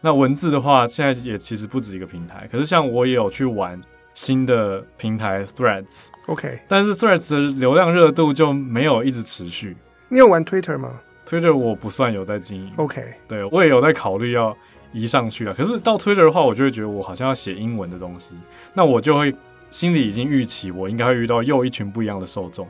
[0.00, 2.48] 那文字的话，现在也其实不止一个平台。
[2.50, 3.80] 可是像我也有去玩
[4.14, 9.76] 新的平台 Threads，OK，但是 Threads 的流量热度就没有一直持续。
[10.08, 14.56] 你有玩 Twitter 吗？Twitter 我不算有在经营，OK，对，我也有在考虑要
[14.92, 15.54] 移上去啊。
[15.56, 18.32] 可是到 Twitter 的话，我就会觉得我好像要写英文的东西，
[18.74, 19.34] 那我就会
[19.70, 22.66] 心里已经预期我应该会遇到又一群不一样的受众。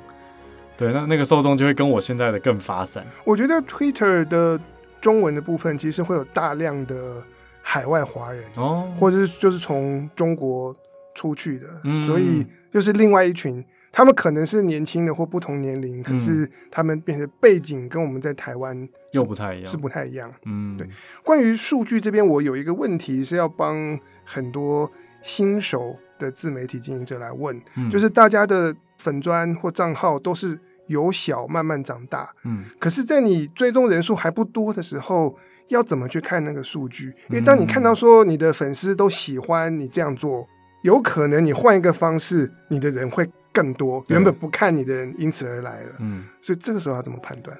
[0.77, 3.07] 对，那那个受众就会跟我现在的更发散。
[3.25, 4.61] 我觉得 Twitter 的。
[5.01, 7.25] 中文的部分其实会有大量的
[7.63, 10.77] 海外华人哦，或者是就是从中国
[11.15, 20.31] 出去的，嗯，所以就是另外一群，他们可能是年轻的或不同年龄，可是他们变成背景跟我们在台湾又不太一样，是不太一样。
[20.45, 20.87] 嗯，对。
[21.25, 30.57] 关于数据这边，我有一个问题是要帮很多新手的自媒体经营者来问，嗯，就是大家的粉砖或账号都是。
[30.87, 37.15] 由小慢慢长大，嗯，可是，在你追踪人数还不多的时候，要怎么去看那个数据？
[37.29, 40.45] 因为当你看到说你的粉丝都喜欢你这样做，
[40.83, 47.57] 有可能你换一个方式，你的人会更多，原本不看你的人因此而来了，嗯，所以这个时候要怎么判断？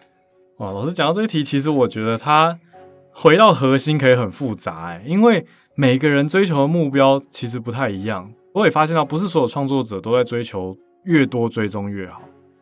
[0.57, 2.59] 哇，老师讲到这一题，其实我觉得他
[3.13, 5.47] 回到核心可以很复杂哎，因为
[5.77, 8.33] 每个人追求的目标其实不太一样。
[8.53, 12.21] 我也发现到，不是所有创作者都在追求越多追踪越好。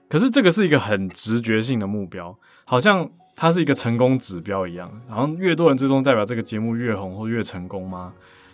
[0.08, 4.90] 可是这个是一个很直觉性的目标，好像它是一个成功指标一样。
[5.08, 8.12] 好像越多人追踪，代表这个节目越红或越成功吗？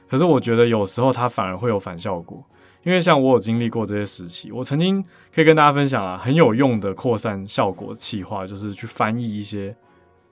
[0.09, 2.44] 可是我觉得有时候它反而会有反效果，
[2.83, 5.03] 因为像我有经历过这些时期，我曾经
[5.35, 9.75] 可以跟大家分享啊，很有用的扩散效果企划，就是去翻译一些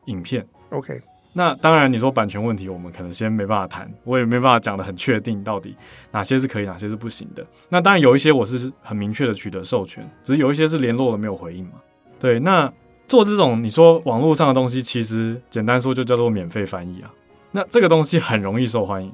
[0.07, 0.47] 影片。
[0.71, 1.01] OK。
[1.35, 5.75] 那当然，你说版权问题，我们可能先没办法谈，我也没办法讲得很确定，到底
[6.11, 7.45] 哪些是可以，哪些是不行的。
[7.69, 11.73] 那当然有一些我是很明确的取得授权，只是有一些是联络了没有回应嘛。
[12.21, 12.71] 对，那
[13.09, 17.11] 做这种你说网络上的东西，其实简单说就叫做免费翻译啊。
[17.51, 19.13] 那这个东西很容易受欢迎，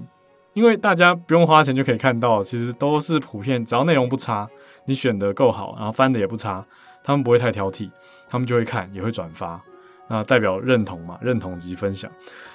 [0.54, 4.48] 因为大家不用花钱就可以看到，其实都是普遍，只要内容不差，
[4.86, 6.64] 你选的够好，然后翻的也不差，
[7.04, 7.88] 他们不会太挑剔，
[8.28, 9.60] 他们就会看，也会转发，
[10.08, 12.10] 那代表认同嘛，认同及分享，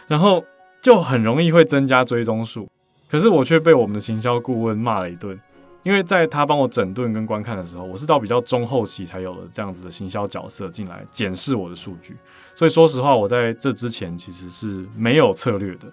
[0.07, 0.43] 然后
[0.81, 2.67] 就很容易会增加追踪数。
[3.09, 5.39] 可是我却被我们的行销顾问骂了一顿。
[5.83, 12.15] 因为在他帮我整顿跟观看的时候，我是到比较中后期才有了这样子的行销角色进来检视我的数据，
[12.55, 15.87] 所以说实话，我在这之前其实是没有策略的，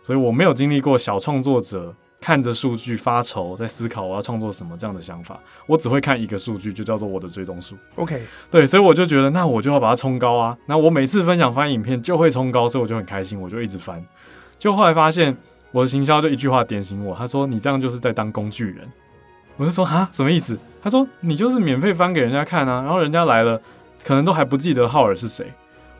[0.00, 1.92] 所以我没有经历过小创作者
[2.22, 7.76] 看着数据发愁，在思考我要创作什么这样的想法，我只会看一个数据，就叫做我的追踪数。
[7.96, 14.02] OK，对，所以我就觉得那我就要把它冲高啊，那我每次分享翻影片就会冲高，所以我就很开心，我就一直翻，
[14.56, 15.36] 就后来发现
[15.72, 18.88] 我的行销就一句话点醒我，他说你这样就是在当工具人。
[19.56, 20.56] 我就说啊，什么意思？
[20.80, 23.60] 他说你就是免费翻给人家看啊，然后人家来了，
[24.04, 25.52] 可能都还不记得浩尔是谁。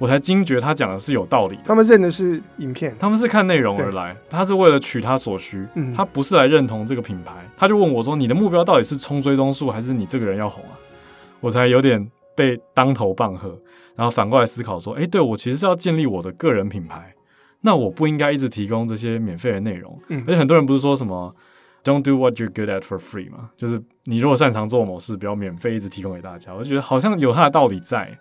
[0.03, 1.57] 我才惊觉他讲的是有道理。
[1.65, 7.33] 他们认的是影片，他们是看内容而来，他是为了取他所需，嗯，他不是来认同这个品牌。
[7.57, 10.75] 他就问我说：“你的目标到底是冲追踪数，还是你这个人要红啊？”
[11.39, 13.57] 我才有点被当头棒喝，
[13.95, 17.15] 然后反过来思考说：“哎，对，我其实是要建立我的个人品牌，
[17.61, 19.97] 那我不应该一直提供这些免费的内容。
[20.09, 21.33] 嗯，而且很多人不是说什么？”
[21.85, 26.53] Don't do what you're good at for free 嘛，就是你如果擅长做某事，不要免费一直提供给大家。
[26.53, 28.13] 我就觉得好像有它的道理在，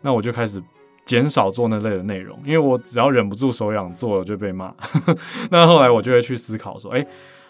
[0.00, 0.62] 那我就开始
[1.06, 4.74] 减少做那类的内容，因为我只要忍不住手痒做了就被骂。
[5.50, 7.06] 那后来我就会去思考说，哎、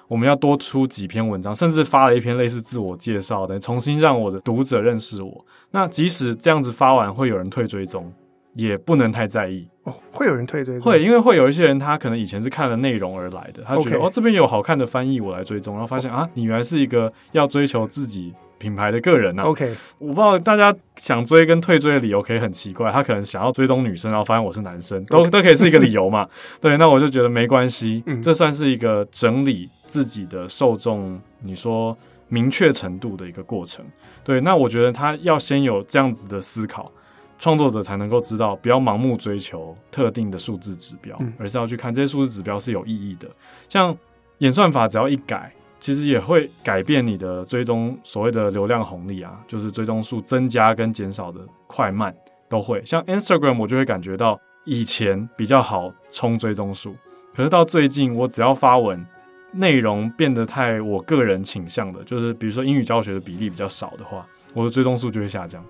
[0.07, 5.45] 我们要多出几篇文章，甚至发了一篇类似自我介绍的，重新让我的读者认识我。
[5.71, 8.13] 那即使这样子发完会有人退追踪，
[8.57, 9.69] 也不能太在意。
[9.85, 14.05] 哦，会有人退追踪，会，因为会有一些人，他可能以前是看了内容而来的，他觉得 Okay.
[14.05, 16.23] 哦，这边有好看的翻译，我来追踪，然后发现、oh.
[16.23, 19.45] 啊，你原来是一个要追求自己品牌的个人呐、啊。
[19.45, 25.31] OK，我不知道大家想追跟退追的理由可以很奇怪，他可能想要追踪女生，然后发现我是男生，都 Okay.
[25.31, 26.29] 都可以是一个理由嘛。
[26.61, 33.85] 对，那我就觉得没关系，嗯、这算是一个整理自己的受众，你说明确程度的一个过程。
[34.25, 36.91] 对，那我觉得他要先有这样子的思考。
[37.39, 43.29] 创作者才能够知道，不要盲目追求特定的数字指标，嗯、而是要去看这些数字指标是有意义的。
[43.69, 43.97] 像
[44.39, 52.15] 演算法只要一改，其实也会改变你的追踪所谓的流量红利啊，就是追踪数增加跟减少的快慢
[52.49, 52.83] 都会。
[52.85, 56.97] 像 Instagram，我就会感觉到以前比较好冲追踪数，
[57.35, 59.07] 可是到最近，我只要发文
[59.53, 65.63] 内容变得太我个人倾向的，就是比如说英语教学的比例比较少的话，我的追踪数就会下降。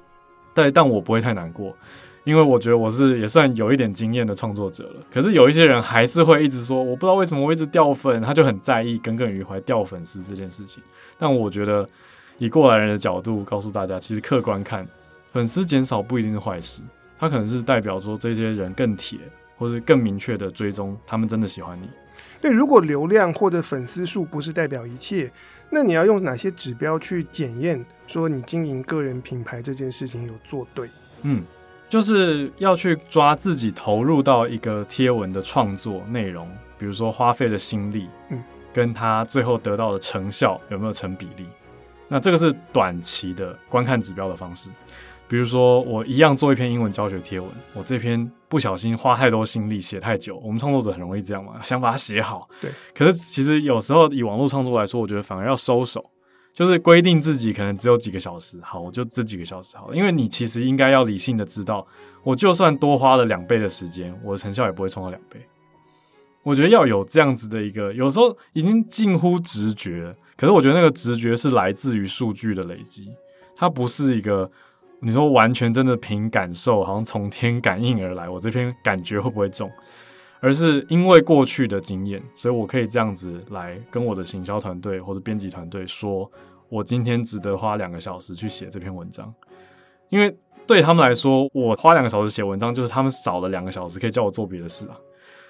[0.57, 1.71] 对，但我不会太难过，
[2.25, 4.95] 因为我觉得我是也算有一点经验的创作者了。
[5.13, 10.83] 可是有一些人还是会一直说，我不知道为什么我一直掉粉，他就很在意耿耿于怀掉粉丝这件事情。
[11.19, 11.87] 但我觉得
[12.39, 14.89] 以过来人的角度告诉大家，其实客观看，
[15.31, 16.81] 粉丝减少不一定是坏事，
[17.19, 19.19] 它可能是代表说这些人更铁，
[19.59, 21.89] 或者更明确的追踪，他们真的喜欢你。
[22.41, 25.31] 对，如果流量或者粉丝数不是代表一切，
[25.71, 30.89] 那你要用哪些指标去检验说你经营个人品牌这件事情有做对？
[31.23, 31.45] 嗯，
[31.89, 36.49] 就是要去抓自己投入到一个贴文的创作内容，
[36.79, 41.47] 比如说花费的心力，嗯，跟他最后得到的成效有没有成比例？
[42.09, 44.71] 那这个是短期的观看指标的方式。
[45.29, 52.49] 比如说，我一样做一篇英文教学贴文，我这篇不小心花太多心力写太久，我们创作者很容易这样嘛，想把它写好。
[52.61, 52.71] 对。
[52.95, 56.05] 可是其实有时候以网络创作来说，我觉得反而要收手，
[56.55, 59.97] 就是规定自己可能只有几个小时，好，我就这几个小时好了。
[59.97, 61.85] 因为你其实应该要理性的知道，
[62.23, 65.41] 我就算多花了两倍的时间，我的成效也不会冲到两倍。
[66.45, 73.09] 我觉得要有这样子的一个，有时候已经近乎直觉，可是我觉得那个直觉是来自于数据的累积，
[73.57, 74.49] 它不是一个。
[75.01, 79.71] 你说完全真的凭感受，好像从天感应而来，我这篇感觉会不会中？
[80.41, 86.31] 而是因为过去的经验，所以我可以这样子来跟我的行销团队或者编辑团队说，
[86.69, 89.33] 我今天值得花两个小时去写这篇文章。
[90.09, 94.97] 因为对他们来说，我花两个小时写文章，就是他们少了两个小时可以叫我做别的事啊。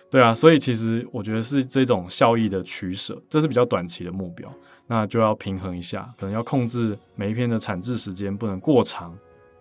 [0.08, 4.48] 对啊，所以其实我觉得是这种效益的取舍，这是比较短期的目标，
[4.86, 9.12] 那就要平衡一下，可能要控制每一篇的产制时间不能过长。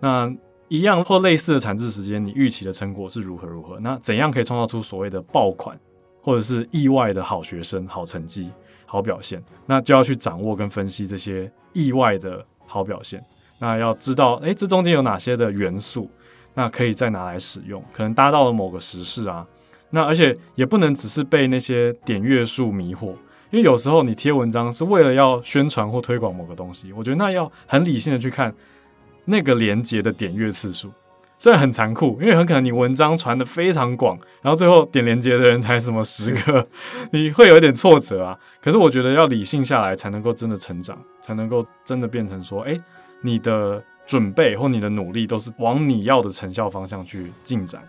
[0.06, 0.32] 那
[0.68, 3.80] 一样或类似的产制时间，你预期的成果是如何如何？
[3.80, 5.76] 那怎样可以创造出所谓的爆款，
[6.22, 8.52] 或者是意外的好学生、好成绩、
[8.86, 9.44] 好表现？
[9.66, 13.20] 那就要去掌握跟分析这些意外的好表现。
[13.58, 16.08] 那要知道，诶，这中间有哪些的元素，
[16.54, 19.44] 那可以再拿来使用，可能搭到了某个时事啊。
[19.90, 23.08] 那而且也不能只是被那些点阅数迷惑，
[23.50, 28.54] 因为有时候你贴文章是为了要宣传或推广某个东西，我觉得那要很理性的去看。
[29.26, 30.92] 那个连接的点阅次数，
[31.38, 36.68] 虽然很残酷，因为很可能你文章传的非常广，然后最后点连接的人才什么十个，
[37.12, 38.38] 你会有一点挫折啊。
[38.62, 42.78] 可是我觉得要理性下来，才能够真的成长，才能够真的变成说，哎，
[43.22, 47.82] 你的准备或你的努力都是往你要的成效方向去进展。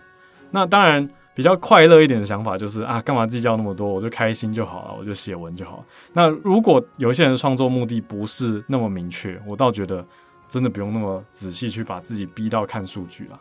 [0.51, 1.09] 那当然。
[1.37, 3.87] 比较快乐一点的想法就是啊，干嘛计较那么多？
[3.87, 5.85] 我就开心就好了，我就写文就好。
[6.15, 10.03] 那如果有一些人的创作目的不是那么明确，我倒觉得
[10.49, 13.41] 真的不用那么仔细去把自己逼到看数据了。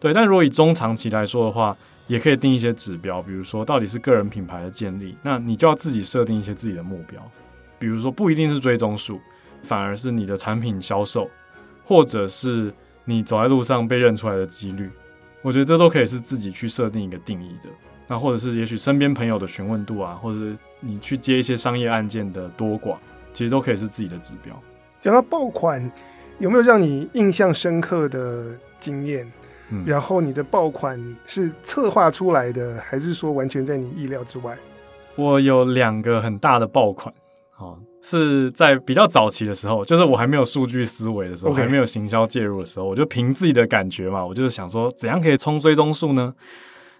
[0.00, 1.76] 对，但如果以中长期来说的话，
[2.06, 7.20] 也可以定一些指标，比如说到底是个人品牌的建立，那你就要自己设定一些自己的目标，
[7.78, 9.18] 比如说不一定是追踪数，
[9.62, 11.30] 反而是你的产品销售，
[11.84, 12.72] 或者是
[13.06, 14.90] 你走在路上被认出来的几率。
[15.40, 17.70] 我觉得这都可以是自己去设定一个定义的，
[18.06, 22.96] 那或者是也许身边朋友的询问度啊，或者是你去接一些商业案件的多寡，
[23.32, 24.54] 其实都可以是自己的指标。
[25.00, 25.90] 讲到爆款，
[26.38, 29.30] 有没有让你印象深刻的经验？
[29.70, 34.56] 嗯，然后你的爆款是策划出来的，还是说完全在你意料之外？
[35.16, 37.14] 我有两个很大的爆款，
[37.58, 37.78] 哦。
[38.06, 46.34] 是在比较早期的时候，就是我还没有数据思维的时候.还没有行销介入的时候，我就凭自己的感觉嘛，我就是想说，怎样可以冲追踪数呢？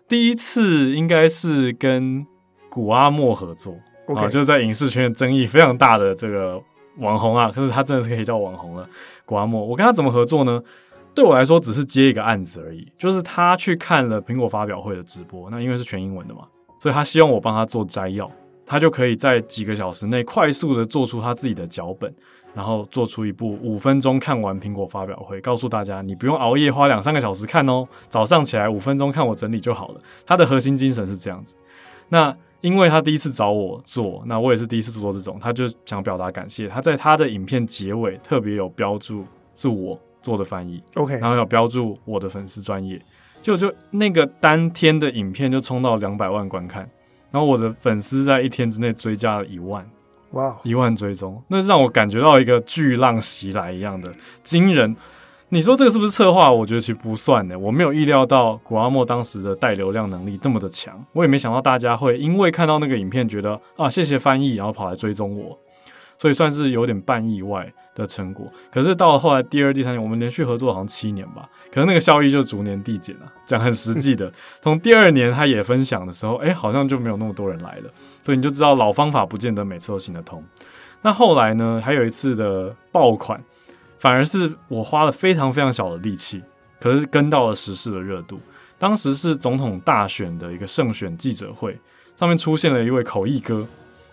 [0.08, 2.26] 第一次应该是跟
[2.70, 3.74] 古阿莫合作
[4.16, 6.58] 啊.就是在影视圈争议非常大的这个
[6.96, 8.88] 网红啊，可是他真的是可以叫网红了。
[9.24, 10.62] 谷阿莫，我跟他怎么合作呢？
[11.14, 16.42] 对我来说，只是接一个案子而已，就是他去看了苹果发表会的直播，那因为是全英文的嘛，
[16.80, 18.30] 所以他希望我帮他做摘要。
[18.66, 22.10] 他就可以在几个小时内快速的做出他自己的脚本，
[22.54, 30.00] 然后做出一部五分钟看完苹果发表会，告诉大家你不用熬夜花两三个小时看哦，早上起来五分钟看我整理就好了。
[30.24, 31.54] 他的核心精神是这样子。
[32.08, 32.34] 那
[32.64, 36.66] 因为他第一次找我做，那我也是第一次做这种，他就想表达感谢。
[36.66, 39.22] 他在他的影片结尾特别有标注
[39.54, 42.98] 是我做的翻译，OK，然后有标注我的粉丝专业，
[43.42, 46.88] 就就那个当天的影片就冲到两百万观看。
[47.30, 49.86] 然后我的粉丝在一天之内追加了一万，
[50.30, 54.10] 哇一万追踪，那让我感觉到一个巨浪袭来一样的
[54.42, 54.96] 惊人。
[55.50, 56.50] 你说这个是不是策划？
[56.50, 57.58] 我觉得其实不算的。
[57.58, 65.58] 我没有意料到古阿莫当时的带流量能力这么的强，我也没想到大家会因为看到那个影片觉得啊，谢谢翻译，然后跑来追踪我。
[66.16, 73.22] 所以算是有点半意外的成果，可是到了后来第二、第三年，我们连续合作好像七年吧，可能那个效益就逐年递减了。
[73.44, 74.32] 讲很实际的，
[74.62, 77.90] 从第二年他也分享的时候，哎、欸，好像就没有那么多人来了，
[78.22, 80.42] 所以你就知道老方法不见得每次都行得通。
[81.02, 83.42] 那后来呢，还有一次的爆款，
[84.04, 86.42] 反而是我花了非常非常小的力气，
[86.78, 88.36] 可是跟到了时事的热度。
[88.78, 91.74] 当时是总统大选的一个胜选记者会，
[92.14, 93.66] 上面出现了一位口译哥。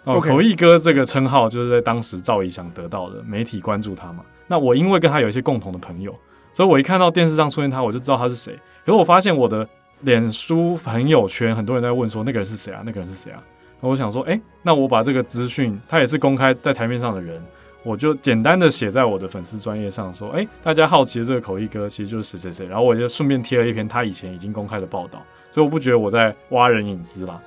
[0.06, 4.24] 哦，口译哥这个称号就是在当时赵怡翔得到的，媒体关注他嘛。
[4.48, 6.18] 那我因为跟他有一些共同的朋友，
[6.54, 8.58] 所以我一看到电视上出现他，我就知道他是谁。
[8.86, 9.68] 可是我发现我的
[10.04, 12.82] 脸书朋友圈很多人在问说那个人是谁啊？
[12.86, 13.44] 那个人是谁啊？
[13.82, 17.44] 那我想说，哎，那我把这个资讯，他也是公开在台面上的人，
[17.84, 22.68] 我就简单的写在我的粉丝专业上说，哎，大家好奇的这个口译哥其实就是谁谁谁。
[22.68, 27.42] 然后我就顺便贴了一篇他以前已经公开的报道，所以我不觉得我在挖人隐私啦。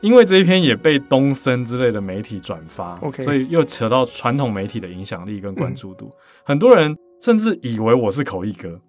[0.00, 6.06] 因为这一篇也被东森之类的媒体转发.所以又扯到传统媒体的影响力跟关注度。
[6.06, 8.80] 嗯、很多人甚至以为我是口译哥，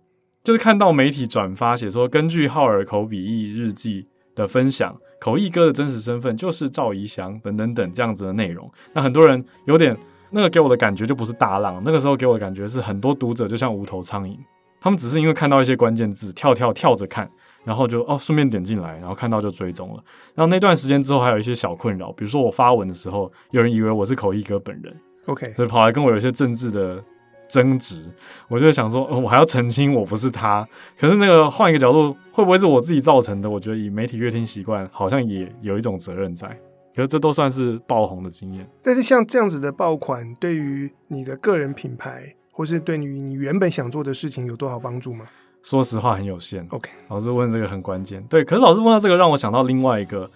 [0.42, 8.72] 就是看到媒体转发写说，根据浩尔口笔译日记的分享，口译哥的真实身份就是赵怡翔等等等这样子的内容。
[8.94, 9.98] 那很多人有点
[10.32, 14.38] 那个给我的感觉就不是大浪，那个时候给我的感觉是很多读者就像无头苍蝇，
[14.80, 17.30] 他们只是因为看到一些关键字，跳跳跳着看。
[17.64, 20.04] 然后就哦，顺便点进来，然后看到就追踪了。
[20.34, 24.92] 然后那段时间之后，还有一些小困扰，比如说我发文的时候，有人以为我是口译哥本人
[25.28, 27.00] ，OK，所以跑来跟我有一些政治的
[27.48, 28.04] 争执。
[28.48, 30.68] 我就想说，哦，我还要澄清我不是他。
[30.98, 33.48] 可是那个换一个角度，会不会是我自己造成的？
[33.48, 36.60] 我觉得以媒体阅听习惯，好像也有一种责任在。
[36.96, 38.68] 可是这都算是爆红的经验。
[38.82, 45.26] 但是像这样子的爆款，对于你的个人品牌，或是对于你原本想做的事情，有多少帮助吗？
[45.64, 46.66] 说实话很有限。
[46.70, 48.24] OK，老师问这个很关键。
[48.24, 50.28] 对，可是老师问到这个，让我想到另外一个，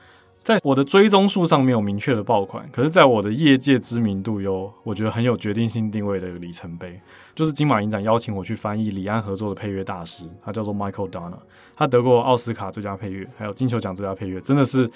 [0.43, 7.01] 在我的追踪数上没有明确的爆款，可是在我的业界知名度有，我觉得很有决定性定位的一个里程碑，
[7.33, 11.39] 就是金马影展邀请我去翻译李安合作的配乐大师，他叫做 Michael Donner，
[11.75, 14.87] 他得过奥斯卡最佳配乐，还有金球奖最佳配乐，真的是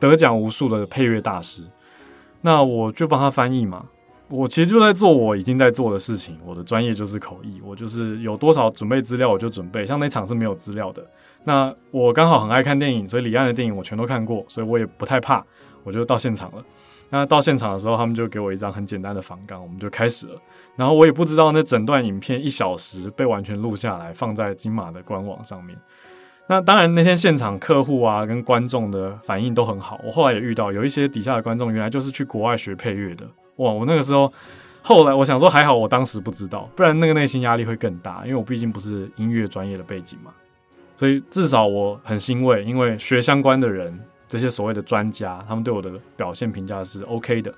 [0.00, 1.62] 得奖无数的配乐大师。
[2.40, 3.86] 那我就帮他翻译嘛。
[4.28, 11.04] 我其实就在做我已经在做的事情，我的专业就是口译，我就是有多少准备资料我就准备，像那场是没有资料的。
[11.42, 15.44] 那我刚好很爱看电影，所以李安的电影我全都看过，所以我也不太怕，
[15.82, 16.64] 我就到现场了。
[17.12, 20.40] 那到现场的时候，他们就给我一张很简单的访纲，我们就开始了。
[20.76, 25.76] 然后我也不知道那整段影片一小时被完全录下来，放在金马的官网上面。
[26.50, 30.00] 那当然，那天现场客户啊跟观众的反应都很好。
[30.02, 33.24] 我后来也遇到有一些底下的观众，原来就是去国外学配乐的。
[33.58, 34.32] 哇，我那个时候
[34.82, 40.32] 后来我想说，还好我当时不知道，不然那个内心压力会更大，因为我毕竟不是音乐专业的背景嘛。
[40.96, 43.96] 所以至少我很欣慰，因为学相关的人。
[44.26, 47.52] 这些所谓的专家，他们对我的表现评价是 OK 的。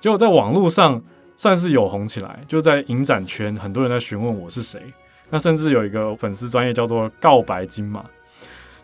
[0.00, 1.00] 结果在网络上
[1.36, 4.80] 算是有红起来，就在影展圈，很多人在询问我是谁。
[5.30, 8.04] 那甚至有一个粉丝专业叫做“告白金马”，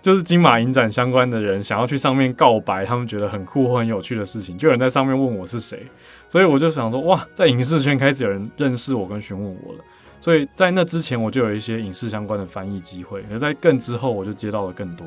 [0.03, 5.87] 就是金马影展相关的人想要去上面告白，他们觉得很酷或很有趣的事情，就有人在上面问我是谁。
[6.29, 9.85] 所以我就想说，哇，在影视圈开始有人认识我跟询问我了。
[10.21, 15.07] 所以在那之前，我就有一些影视相关的翻译机会，而在更之后，我就接到了更多。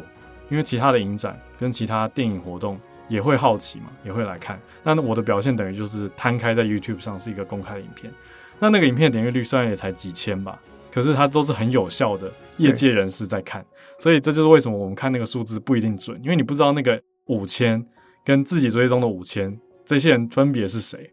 [0.50, 4.60] 因为其他的影展跟其他电影活动也会好奇嘛，也会来看。
[4.84, 8.14] 那我的表现等于就是摊开在 YouTube 上是一个公开的影片。
[8.60, 10.60] 那那个影片点阅率虽然也才几千吧，
[10.96, 13.64] 可是它都是很有效的业界人士在看。
[14.00, 17.86] 所以这就是为什么我们看那个数字不一定准，因为你不知道那个五千
[18.24, 21.12] 跟自己追踪的五千这些人分别是谁。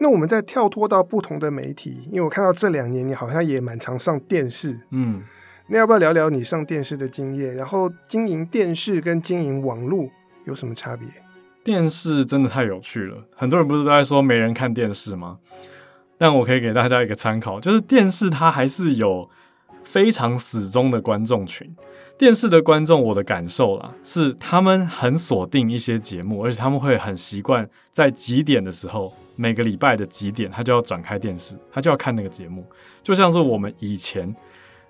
[0.00, 5.22] 那我们再跳脱到不同的媒体，因为我看到这两年你好像也蛮常上电视，嗯。
[5.72, 7.54] 那要不要聊聊你上电视的经验？
[7.54, 10.08] 然后经营电视跟经营网络
[10.44, 11.06] 有什么差别？
[11.62, 15.38] 电视真的太有趣了，很多人不是都在说没人看电视吗？
[16.20, 19.30] 但我可以给大家一个参考，就是电视它还是有
[19.82, 21.74] 非常死忠的观众群。
[22.18, 32.66] 电视的观众，我的感受啦，是他们很锁定一些节目，而且他们会很习惯在几点的时候，每个礼拜的几点，他就要转开电视，他就要看那个节目，
[33.02, 34.36] 就像是我们以前。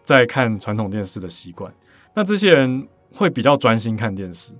[0.03, 1.70] 在看传统电视的习惯，
[2.14, 4.53] 那这些人会比较专心看电视。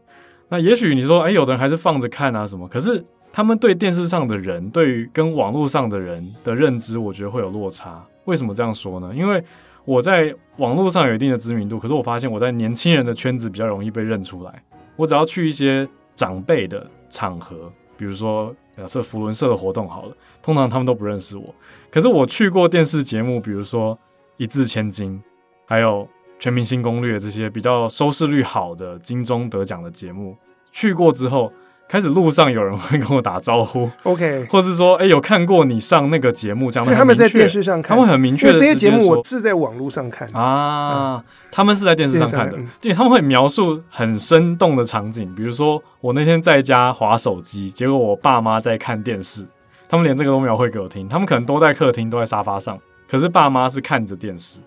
[0.51, 2.69] 那也许你说，哎，有的人还是放着看啊什么？
[2.69, 3.03] 可是
[3.33, 8.05] 他们对电视上的人，对于跟网络上的人的认知，我觉得会有落差。
[8.25, 9.13] 为什么这样说呢？
[9.15, 9.43] 因为
[9.85, 14.63] 我在网络上有一定的知名度，可是我发现我在年轻人的圈子比较容易被认出来。
[14.97, 21.55] 我只要去一些长辈的场合，比如说假设扶轮社的活动好了，通常他们都不认识我。
[21.91, 23.99] 可是我去过电视节目，比如说
[24.37, 25.21] 一字千金。
[25.67, 26.03] 还有
[26.41, 30.37] 《全明星攻略》这些比较收视率好的金钟得奖的节目，
[30.73, 31.53] 去过之后，
[31.91, 36.95] 开始路上有人会跟我打招呼，OK，或是说，哎、欸，有看过你上那个节目，这样。
[36.95, 41.21] 他们在电视上看，他们很明确的这些节目，我是在网络上看啊。
[41.51, 49.45] 他们是在电视上看的，对，他们会描述很生动的场景，比如说我那天在家划手机，结果我爸妈在看电视，
[49.89, 51.09] 他们连这个都描绘给我听。
[51.09, 52.79] 他们可能都在客厅，都在沙发上，
[53.11, 54.61] 可是爸妈是看着电视。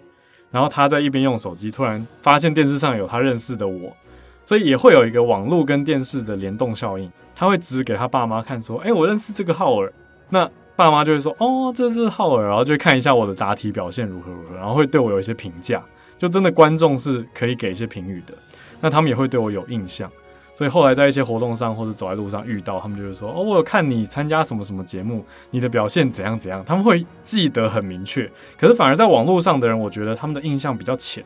[0.52, 3.96] 然后他在一边用手机，突然发现电视上有他认识的我，
[4.46, 7.12] 所以也会有一个网络跟电视的联动效应。
[7.36, 9.92] 他会指给他爸妈看，说：“哎，我认识这个浩尔。”
[10.30, 15.84] 那爸妈就会说：“哦，这是浩尔。”然后就看一下我的答题表现如何如何，然后会对我有一些评价。
[16.18, 18.34] 就真的观众是可以给一些评语的，
[18.80, 20.10] 那他们也会对我有印象。
[20.56, 28.32] 所以后来在一些活动上或者走在路上遇到他们，就会说：“哦，我有看你参加什么什么节目，你的表现怎样怎样。”他们会记得很明确。
[28.56, 31.26] 可是反而在网络上的人，我觉得他们的印象比较浅。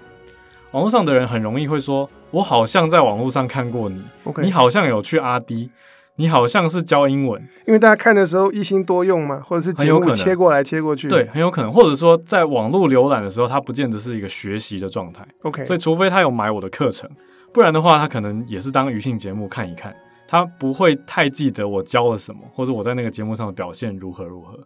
[0.71, 4.41] 网络上的人很容易会说：“我好像在网络上看过你，Okay.
[4.41, 5.69] 你好像有去阿迪，
[6.17, 11.71] 你好像是教英文。”因为大家看的时候一心多用嘛，或者是节目切过来切过去，对，很有可能。
[11.71, 15.25] 或者说在网络浏览的时候，他不见得是一个学习的状态。
[15.43, 17.09] OK，所以除非他有买我的课程。
[17.53, 19.95] 不然的话，他可能也是当娱乐节目看一看，
[20.27, 24.59] 他不会太记得我教了什么，或者我在那个节目上的表现如何如何。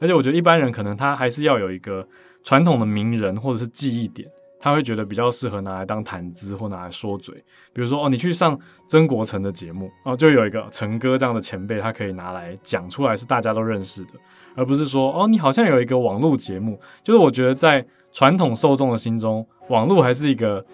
[0.00, 2.06] 而且我觉得一般人可能他还是要有一个
[2.44, 4.28] 传统的名人或者是记忆点，
[4.60, 7.34] 他会觉得比较适合拿来当谈资或拿来说嘴。
[7.72, 14.14] 比如说哦，你去上曾国城的节目哦，就有一个陈哥这样的前辈，他可以拿来讲出来是大家都认识的，
[14.54, 16.80] 而不是说哦，你好像有一个网络节目。
[17.02, 20.64] 就是我觉得在传统受众的心中，网络还是一个。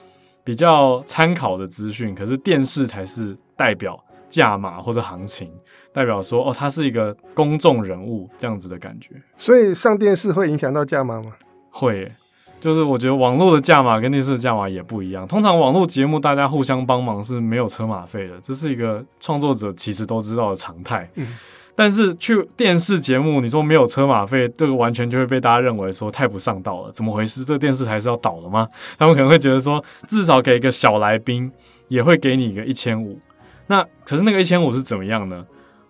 [0.46, 5.50] 比较参考的资讯，可是电视才是代表价码或者行情，
[5.90, 9.08] 代表说哦，他是一个公众人物这样子的感觉。
[9.38, 11.32] 所以上电视会影响到价码吗？
[11.70, 12.16] 会耶，
[12.64, 15.28] 就是我觉得网络的价码跟电视的价码也不一样。
[15.28, 21.06] 通常网络节目大家互相帮忙是没有车马费的，这是一个创作者其实都知道的常态。
[21.16, 21.36] 嗯。
[21.74, 26.92] 但是去电视节目，你说没有车马费，这个完全就会被大家认为说太不上道了。
[26.92, 27.44] 怎么回事？
[27.44, 28.66] 这电视台是要倒了吗？
[28.98, 31.52] 他们可能会觉得说，至少给一个小来宾
[31.88, 33.20] 也会给你一个一千五。
[33.66, 35.44] 那可是那个一千五是怎么样呢？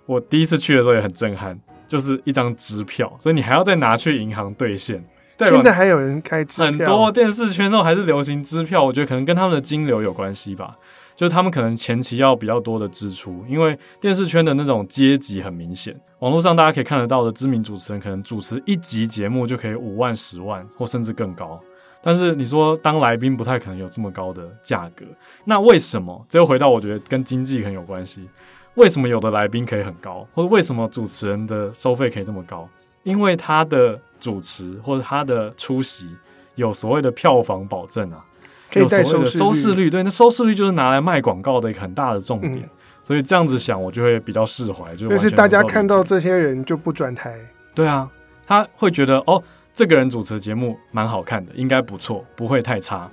[0.06, 1.56] 我第一次去的时候也很震撼，
[1.86, 5.00] 就是一张支票，所以你还要再拿去银行兑现。
[5.38, 6.66] 现在还有人开支票？
[6.66, 10.76] 很多电视圈都还是流行支票，我觉得可能跟他们的金流有关系吧。
[11.16, 15.94] 就是他们可能前期要比较多的支出，因为电视圈的那种阶级很明显。
[16.18, 21.60] 网络上大家可以看得到的知名主持人，可能主持一集节目就可以五万、十万，或甚至更高。
[22.02, 25.06] 但是你说当来宾不太可能有这么高的价格，
[25.44, 26.26] 那为什么？
[26.28, 28.28] 这又回到我觉得跟经济很有关系。
[28.74, 32.68] 为什么有的来宾可以很高，或者为什么主持人的收费可以这么高？
[33.04, 36.08] 因为他的主持或者他的出席
[36.54, 38.24] 有所谓的票房保证啊。
[38.72, 42.70] 可以带收视率，收视率，对，那收视率就是拿来卖广告的一个很大的重点，嗯、
[43.04, 44.96] 所以这样子想，我就会比较释怀。
[44.96, 47.38] 就，就是大家看到这些人就不转台，
[47.72, 48.10] 对啊，
[48.46, 49.40] 他会觉得哦，
[49.72, 53.08] 这个人主持的节目蛮好看的，应该不错，不会太差。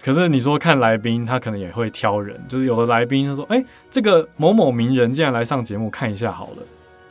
[0.00, 6.62] 可是你说看来宾，他可能也会挑人，就是有的来宾他说，哎，这个某某名人竟然来上节目，看一下好了，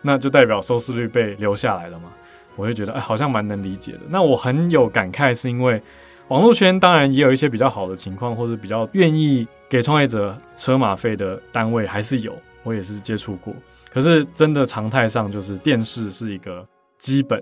[0.02, 2.10] 那就代表收视率被留下来了嘛。
[2.58, 4.00] 我会觉得，哎，好像蛮能理解的。
[4.10, 5.82] 那我很有感慨，是因为。
[6.30, 12.34] 网络圈当然也有一些比较好的情况，或者比较愿意给创业者车马费的单位还是有，
[12.64, 13.54] 我也是接触过。
[13.90, 16.68] 可是真的常态上就是电视是一个
[17.00, 17.42] 基本。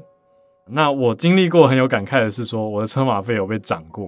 [0.70, 4.07] 那我经历过很有感慨的是说，我的车马费有被涨过，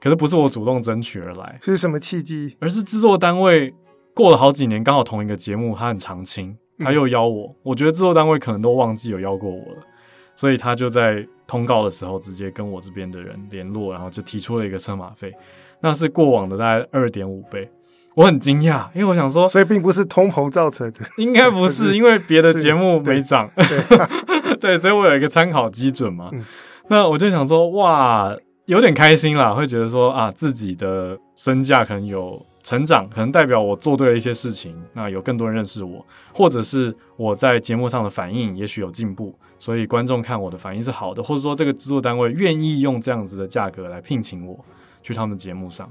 [0.00, 2.56] 可是不是我主动争取而来，是什么契机？
[2.60, 3.74] 而是制作单位
[4.14, 9.82] 过了好几年，刚好同一个节目他很常青，他又邀我，嗯、我觉得制作单位可能都忘记有邀过我了。
[10.36, 15.32] 所以他就在通告的时候直接跟我这边的人联络，然后就提出了一个车马费，
[15.80, 17.70] 那是过往的大概二点五倍。
[18.14, 23.50] 我很惊讶，因为我想说，所以并不是通膨造成的，应该不是， 因为别的节目没涨。
[23.56, 26.30] 对，对，所以我有一个参考基准嘛。
[26.32, 26.44] 嗯、
[26.88, 28.34] 那我就想说，哇，
[28.66, 32.40] 有点开心啦，会觉得说啊，自己的身价可能有。
[32.64, 36.04] 成长可能代表我做对了一些事情，那有更多人认识我，
[36.34, 44.58] 或者是我在节目上的反应也许有进步，所以观众看我的反应是好的，或者说这个制作单位愿意用这样子的价格来聘请我
[45.02, 45.86] 去他们节目上，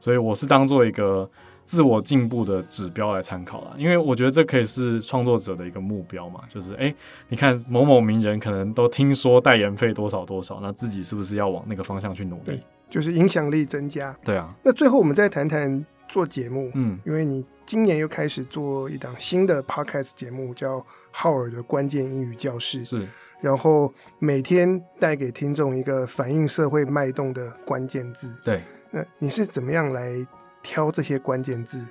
[0.00, 1.30] 所以我是当做一个
[1.66, 6.94] 自我进步的指标来参考啦，因为我觉得这可以是创作者的一个目标嘛，就是诶、欸，
[7.28, 12.62] 你看某某名人可能都听说代言费多少多少，那自己是不是要往那个方向去努力？
[12.88, 14.16] 就是影响力增加。
[14.24, 15.84] 对啊，那最后我们再谈谈。
[16.14, 23.04] 做节目，嗯，因为你今年又开始做一档新的 podcast 节目，叫浩尔的关键英语教室，是，
[23.40, 28.62] 然后每天带给听众一个反映社会脉动的关键字，对，
[28.92, 30.14] 那你是怎么样来
[30.62, 31.84] 挑这些关键字，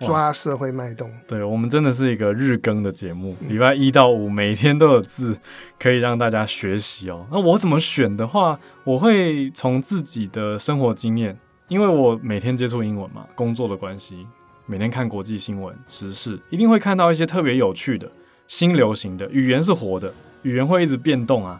[0.00, 1.08] 抓社会脉动？
[1.28, 5.38] 对，我们真的是一个日更的节目，礼拜一到五每天都有字
[5.78, 7.24] 可以让大家学习哦。
[7.30, 11.38] 那我怎么选的话，我会从自己的生活经验。
[11.68, 14.26] 因为我每天接触英文嘛，工作的关系，
[14.66, 18.06] 每天看国际新闻时事，一定会看到一些特别有趣的、
[18.46, 20.12] 新流行的语言是活的，
[20.42, 21.58] 语言会一直变动啊，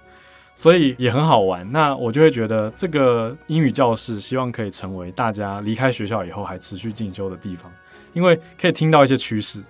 [0.56, 1.66] 所以也很好玩。
[1.72, 7.72] 那我就会觉得这个英语教室希望可以成为大家离开学校以后还持续进修的地方，
[8.12, 9.62] 因为可以听到一些趋势，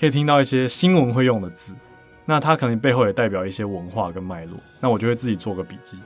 [0.00, 1.74] 可以听到一些新闻会用的字，
[2.24, 5.98] 那它可能背后也代表一些文化跟脉络，那我就会自己做个笔记。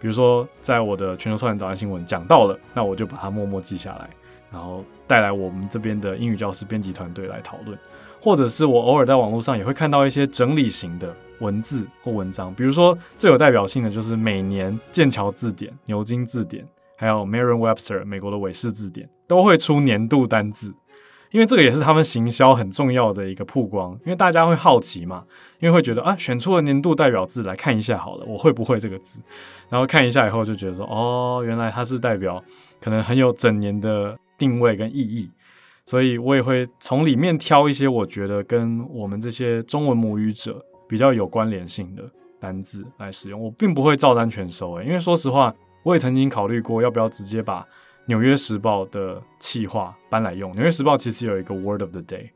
[0.00, 4.08] 比如说，在我的全球串联早安新闻讲到了，那我就把它默默记下来，
[4.52, 7.76] 然后带来我们这边的英语教师编辑团队来讨论，
[8.20, 16.64] 或者是我偶尔在网络上也会看到一些整理型的文字或文章，比如说最有代表性的就是每年剑桥字典、牛津字典，
[16.96, 20.72] 还有 Merriam-Webster 美国的韦氏字典都会出年度单字。
[21.30, 25.24] 因为这个也是他们行销很重要的一个曝光，因为大家会好奇嘛，
[25.60, 29.20] 因为会觉得啊，选出了年度代表字来看一下好了，我会不会这个字？
[29.68, 32.42] 然后看一下以后就觉得说，哦，原来它是代表
[32.80, 35.30] 可能很有整年的定位跟意义，
[35.84, 42.02] 所以我也会从里面挑一些我觉得跟我们这些中文母语者比较有关联性的
[42.40, 47.60] 单字来使用，我并不会照单全收诶，因为说实话，我也曾经考虑过要不要直接把。
[48.08, 52.30] 《纽约时报》的企划搬来用，《纽约时报》其实有一个 Word of the Day，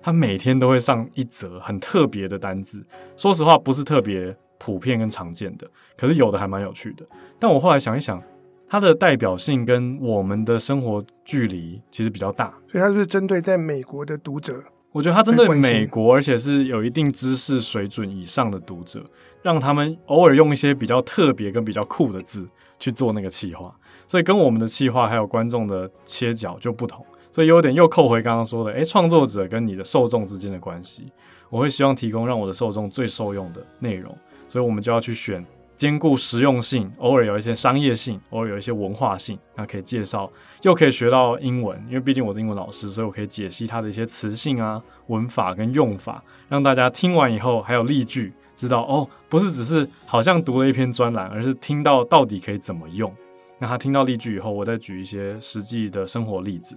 [0.00, 2.86] 它每天都会上一则很特别的单字。
[3.16, 5.68] 说实话，不是特别普遍跟常见的，
[5.98, 7.04] 可是有的还蛮有趣的。
[7.40, 8.22] 但我后来想一想，
[8.68, 14.62] 它的代表性跟我们的生活距离其实比较大，所以它是不是针对在美国的读者？
[14.92, 19.04] 我觉得它针对美国，而且是有一定知识水准以上的读者，
[19.42, 22.48] 让他们偶尔用一些比较特别跟比较酷的字
[22.78, 23.76] 去做那个企划。
[24.08, 31.12] 所以跟我们的企划还有观众的切角就不同，所以有点又扣回刚刚说的，诶，创作者跟你的受众之间的关系，
[31.50, 34.16] 我会希望提供让我的受众最受用的内容，
[34.48, 35.44] 所以我们就要去选
[35.76, 40.30] 兼顾实用性，偶尔有一些商业性，偶尔有一些文化性，那可以介绍，
[40.62, 53.12] 又可以学到英文，因为毕竟我是英文老师，所以我可以解析它的一些词性啊、文法跟用法，让大家听完以后还有例句，知道哦，不是只是好像读了一篇专栏，而是听到到底可以怎么用。
[53.58, 56.76] 那他听到例句以后，我再举一些实际的生活例子，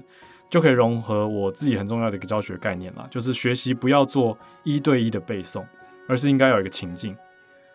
[0.49, 5.63] 就可以融合我自己很重要的一个教学概念啦，就是学习不要做一对一的背诵，
[6.07, 7.15] 而是应该有一个情境。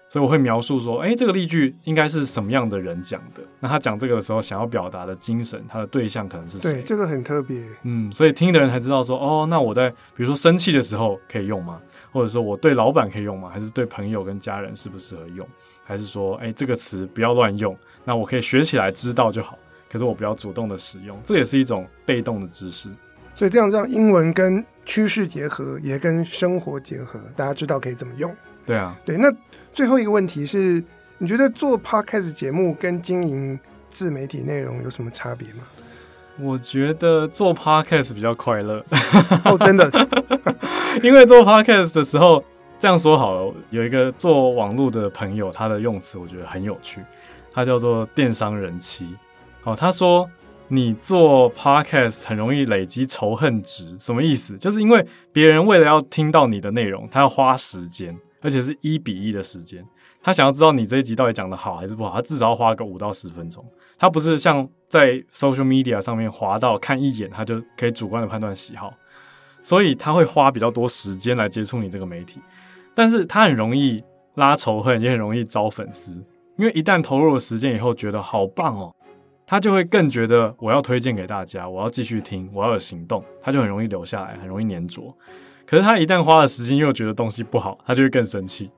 [0.06, 3.42] 所以我会描述说，哎，这个例句应该是什么样的人讲的？
[3.58, 6.74] 那他讲这个的时候想要表达的精神，他的对象可能是谁？
[6.74, 7.60] 对，这个很特别。
[7.82, 11.80] 嗯，所以听的人才知道说，哦，那我在比如说生气的时候可以用吗？
[12.14, 13.50] 或者说我对老板可以用吗？
[13.52, 15.44] 还是对朋友跟家人适不适合用？
[15.82, 17.76] 还是说，哎，这个词不要乱用？
[18.04, 19.58] 那我可以学起来知道就好，
[19.90, 22.88] 可是我不要主动的使用，这也是一种被动的知识。
[23.34, 28.32] 所以这样让英文跟趋势结合，也跟生活结合，大家知道可以怎么用。
[28.64, 29.16] 对啊，对。
[29.16, 29.28] 那
[29.72, 30.80] 最后一个问题是，
[31.18, 33.58] 你觉得做 Podcast 节目跟经营
[33.90, 35.64] 自媒体内容有什么差别吗？
[36.40, 38.84] 我觉得做 Podcast 比较快乐。
[39.44, 39.90] 哦，真的，
[41.02, 42.42] 因为做 Podcast 的时候，
[42.78, 47.00] 这样说好了，有一个做网络的朋友，他的用词我觉得很有趣，
[47.52, 49.06] 他叫做电商人妻。
[49.62, 50.28] 好，他说
[50.68, 54.58] 你做 Podcast 很容易累积仇恨值，什么意思？
[54.58, 58.14] 就是因为别人为了要听到你的内容，他要花时间。
[58.42, 59.82] 而且是一比一的时间，
[60.22, 63.64] 他想要知道你这一集到底讲得好还是不好，他至少要花个五到十分钟。
[63.98, 68.92] 他不是像在 social media 上面滑到看一眼，他就可以主观的判断喜好，
[69.62, 72.40] 所以他会花比较多时间来接触你这个媒体。
[72.94, 74.02] 但是他很容易
[74.34, 76.12] 拉仇恨，也很容易招粉丝，
[76.56, 78.94] 因为一旦投入了时间以后，觉得好棒哦，
[79.46, 85.02] 他就会更觉得我要推荐给大家，我要继续听，我要有行动，他就很容易留下来，很容易黏着。
[85.66, 88.70] 可是他一旦花了时间，又觉得东西不好，他就会更生气，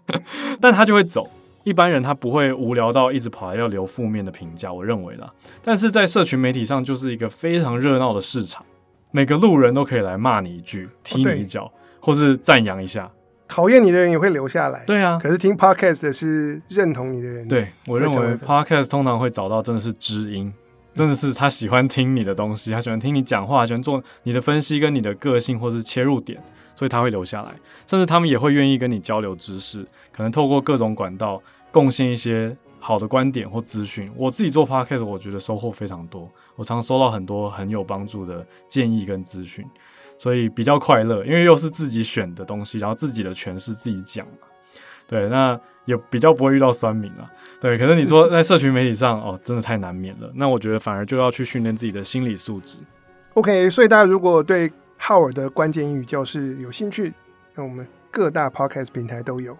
[0.60, 1.28] 但他就会走。
[1.68, 5.30] 一般人他不会无聊到一直跑来要留负面的评价，我认为啦。
[5.62, 8.64] 但是在社群媒体上，就是一个非常热闹的市场，
[9.10, 13.06] 每个路人都可以来骂你一句、踢你一脚，哦、或是赞扬一下。
[13.46, 14.82] 讨厌你的人也会留下来。
[14.86, 15.18] 对啊。
[15.22, 17.46] 可是听 Podcast 的是认同你的人。
[17.46, 20.52] 对，我认为 Podcast 通常会找到真的是知音。
[20.94, 26.42] 真的是他喜欢听你的东西，他喜欢听你讲话，喜欢做你的分析跟你的个性或是切入点，
[26.74, 27.50] 所以他会留下来。
[27.86, 31.40] 甚至他们也会愿意跟你交流知识，可能透过各种管道
[31.70, 34.10] 贡献一些好的观点或资讯。
[34.16, 39.64] 我自己做 podcast，我觉得收获非常多，我常收到很多很有帮助的建议跟资讯，
[40.18, 44.32] 所以比较快乐，因为又是自己选的东西，然后自己的诠释自己讲嘛。
[45.06, 47.30] 对，那也比较不会遇到酸民啊。
[47.60, 50.30] 对，可是你说 在社群媒体上，哦，真的太难免了。
[50.34, 52.78] 那我觉得反而就要去训练自己的心理素质。
[53.32, 57.14] OK，所以大家如果对浩尔的关键英语教室有兴趣，
[57.54, 59.56] 那我们各大 Podcast 平台都有。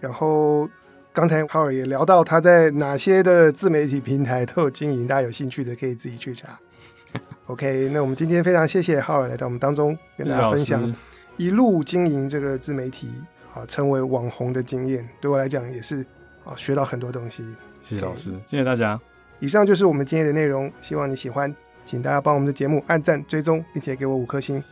[0.00, 0.68] 然后
[1.12, 6.58] 刚才浩尔也聊到他在哪些的自媒体平台都有经营，大家有兴趣的可以自己去查。
[7.46, 10.94] OK，那我们今天非常谢谢浩尔来到我们当中，跟大家分享
[11.36, 13.10] 一路经营这个自媒体。
[13.54, 16.04] 啊，成为网红的经验，对我来讲也是
[16.44, 17.42] 啊，学到很多东西。
[17.82, 19.00] 谢谢老师，谢谢大家。
[19.40, 21.52] 以上就是我们今天的内容，希望你喜欢，
[21.86, 24.62] 请大家帮我们的节目按赞、追踪，并且给我五颗星。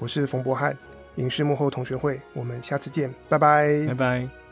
[0.00, 0.76] 我是冯博翰，
[1.14, 4.43] 影视幕后同学会，我们下次见，拜拜，拜拜。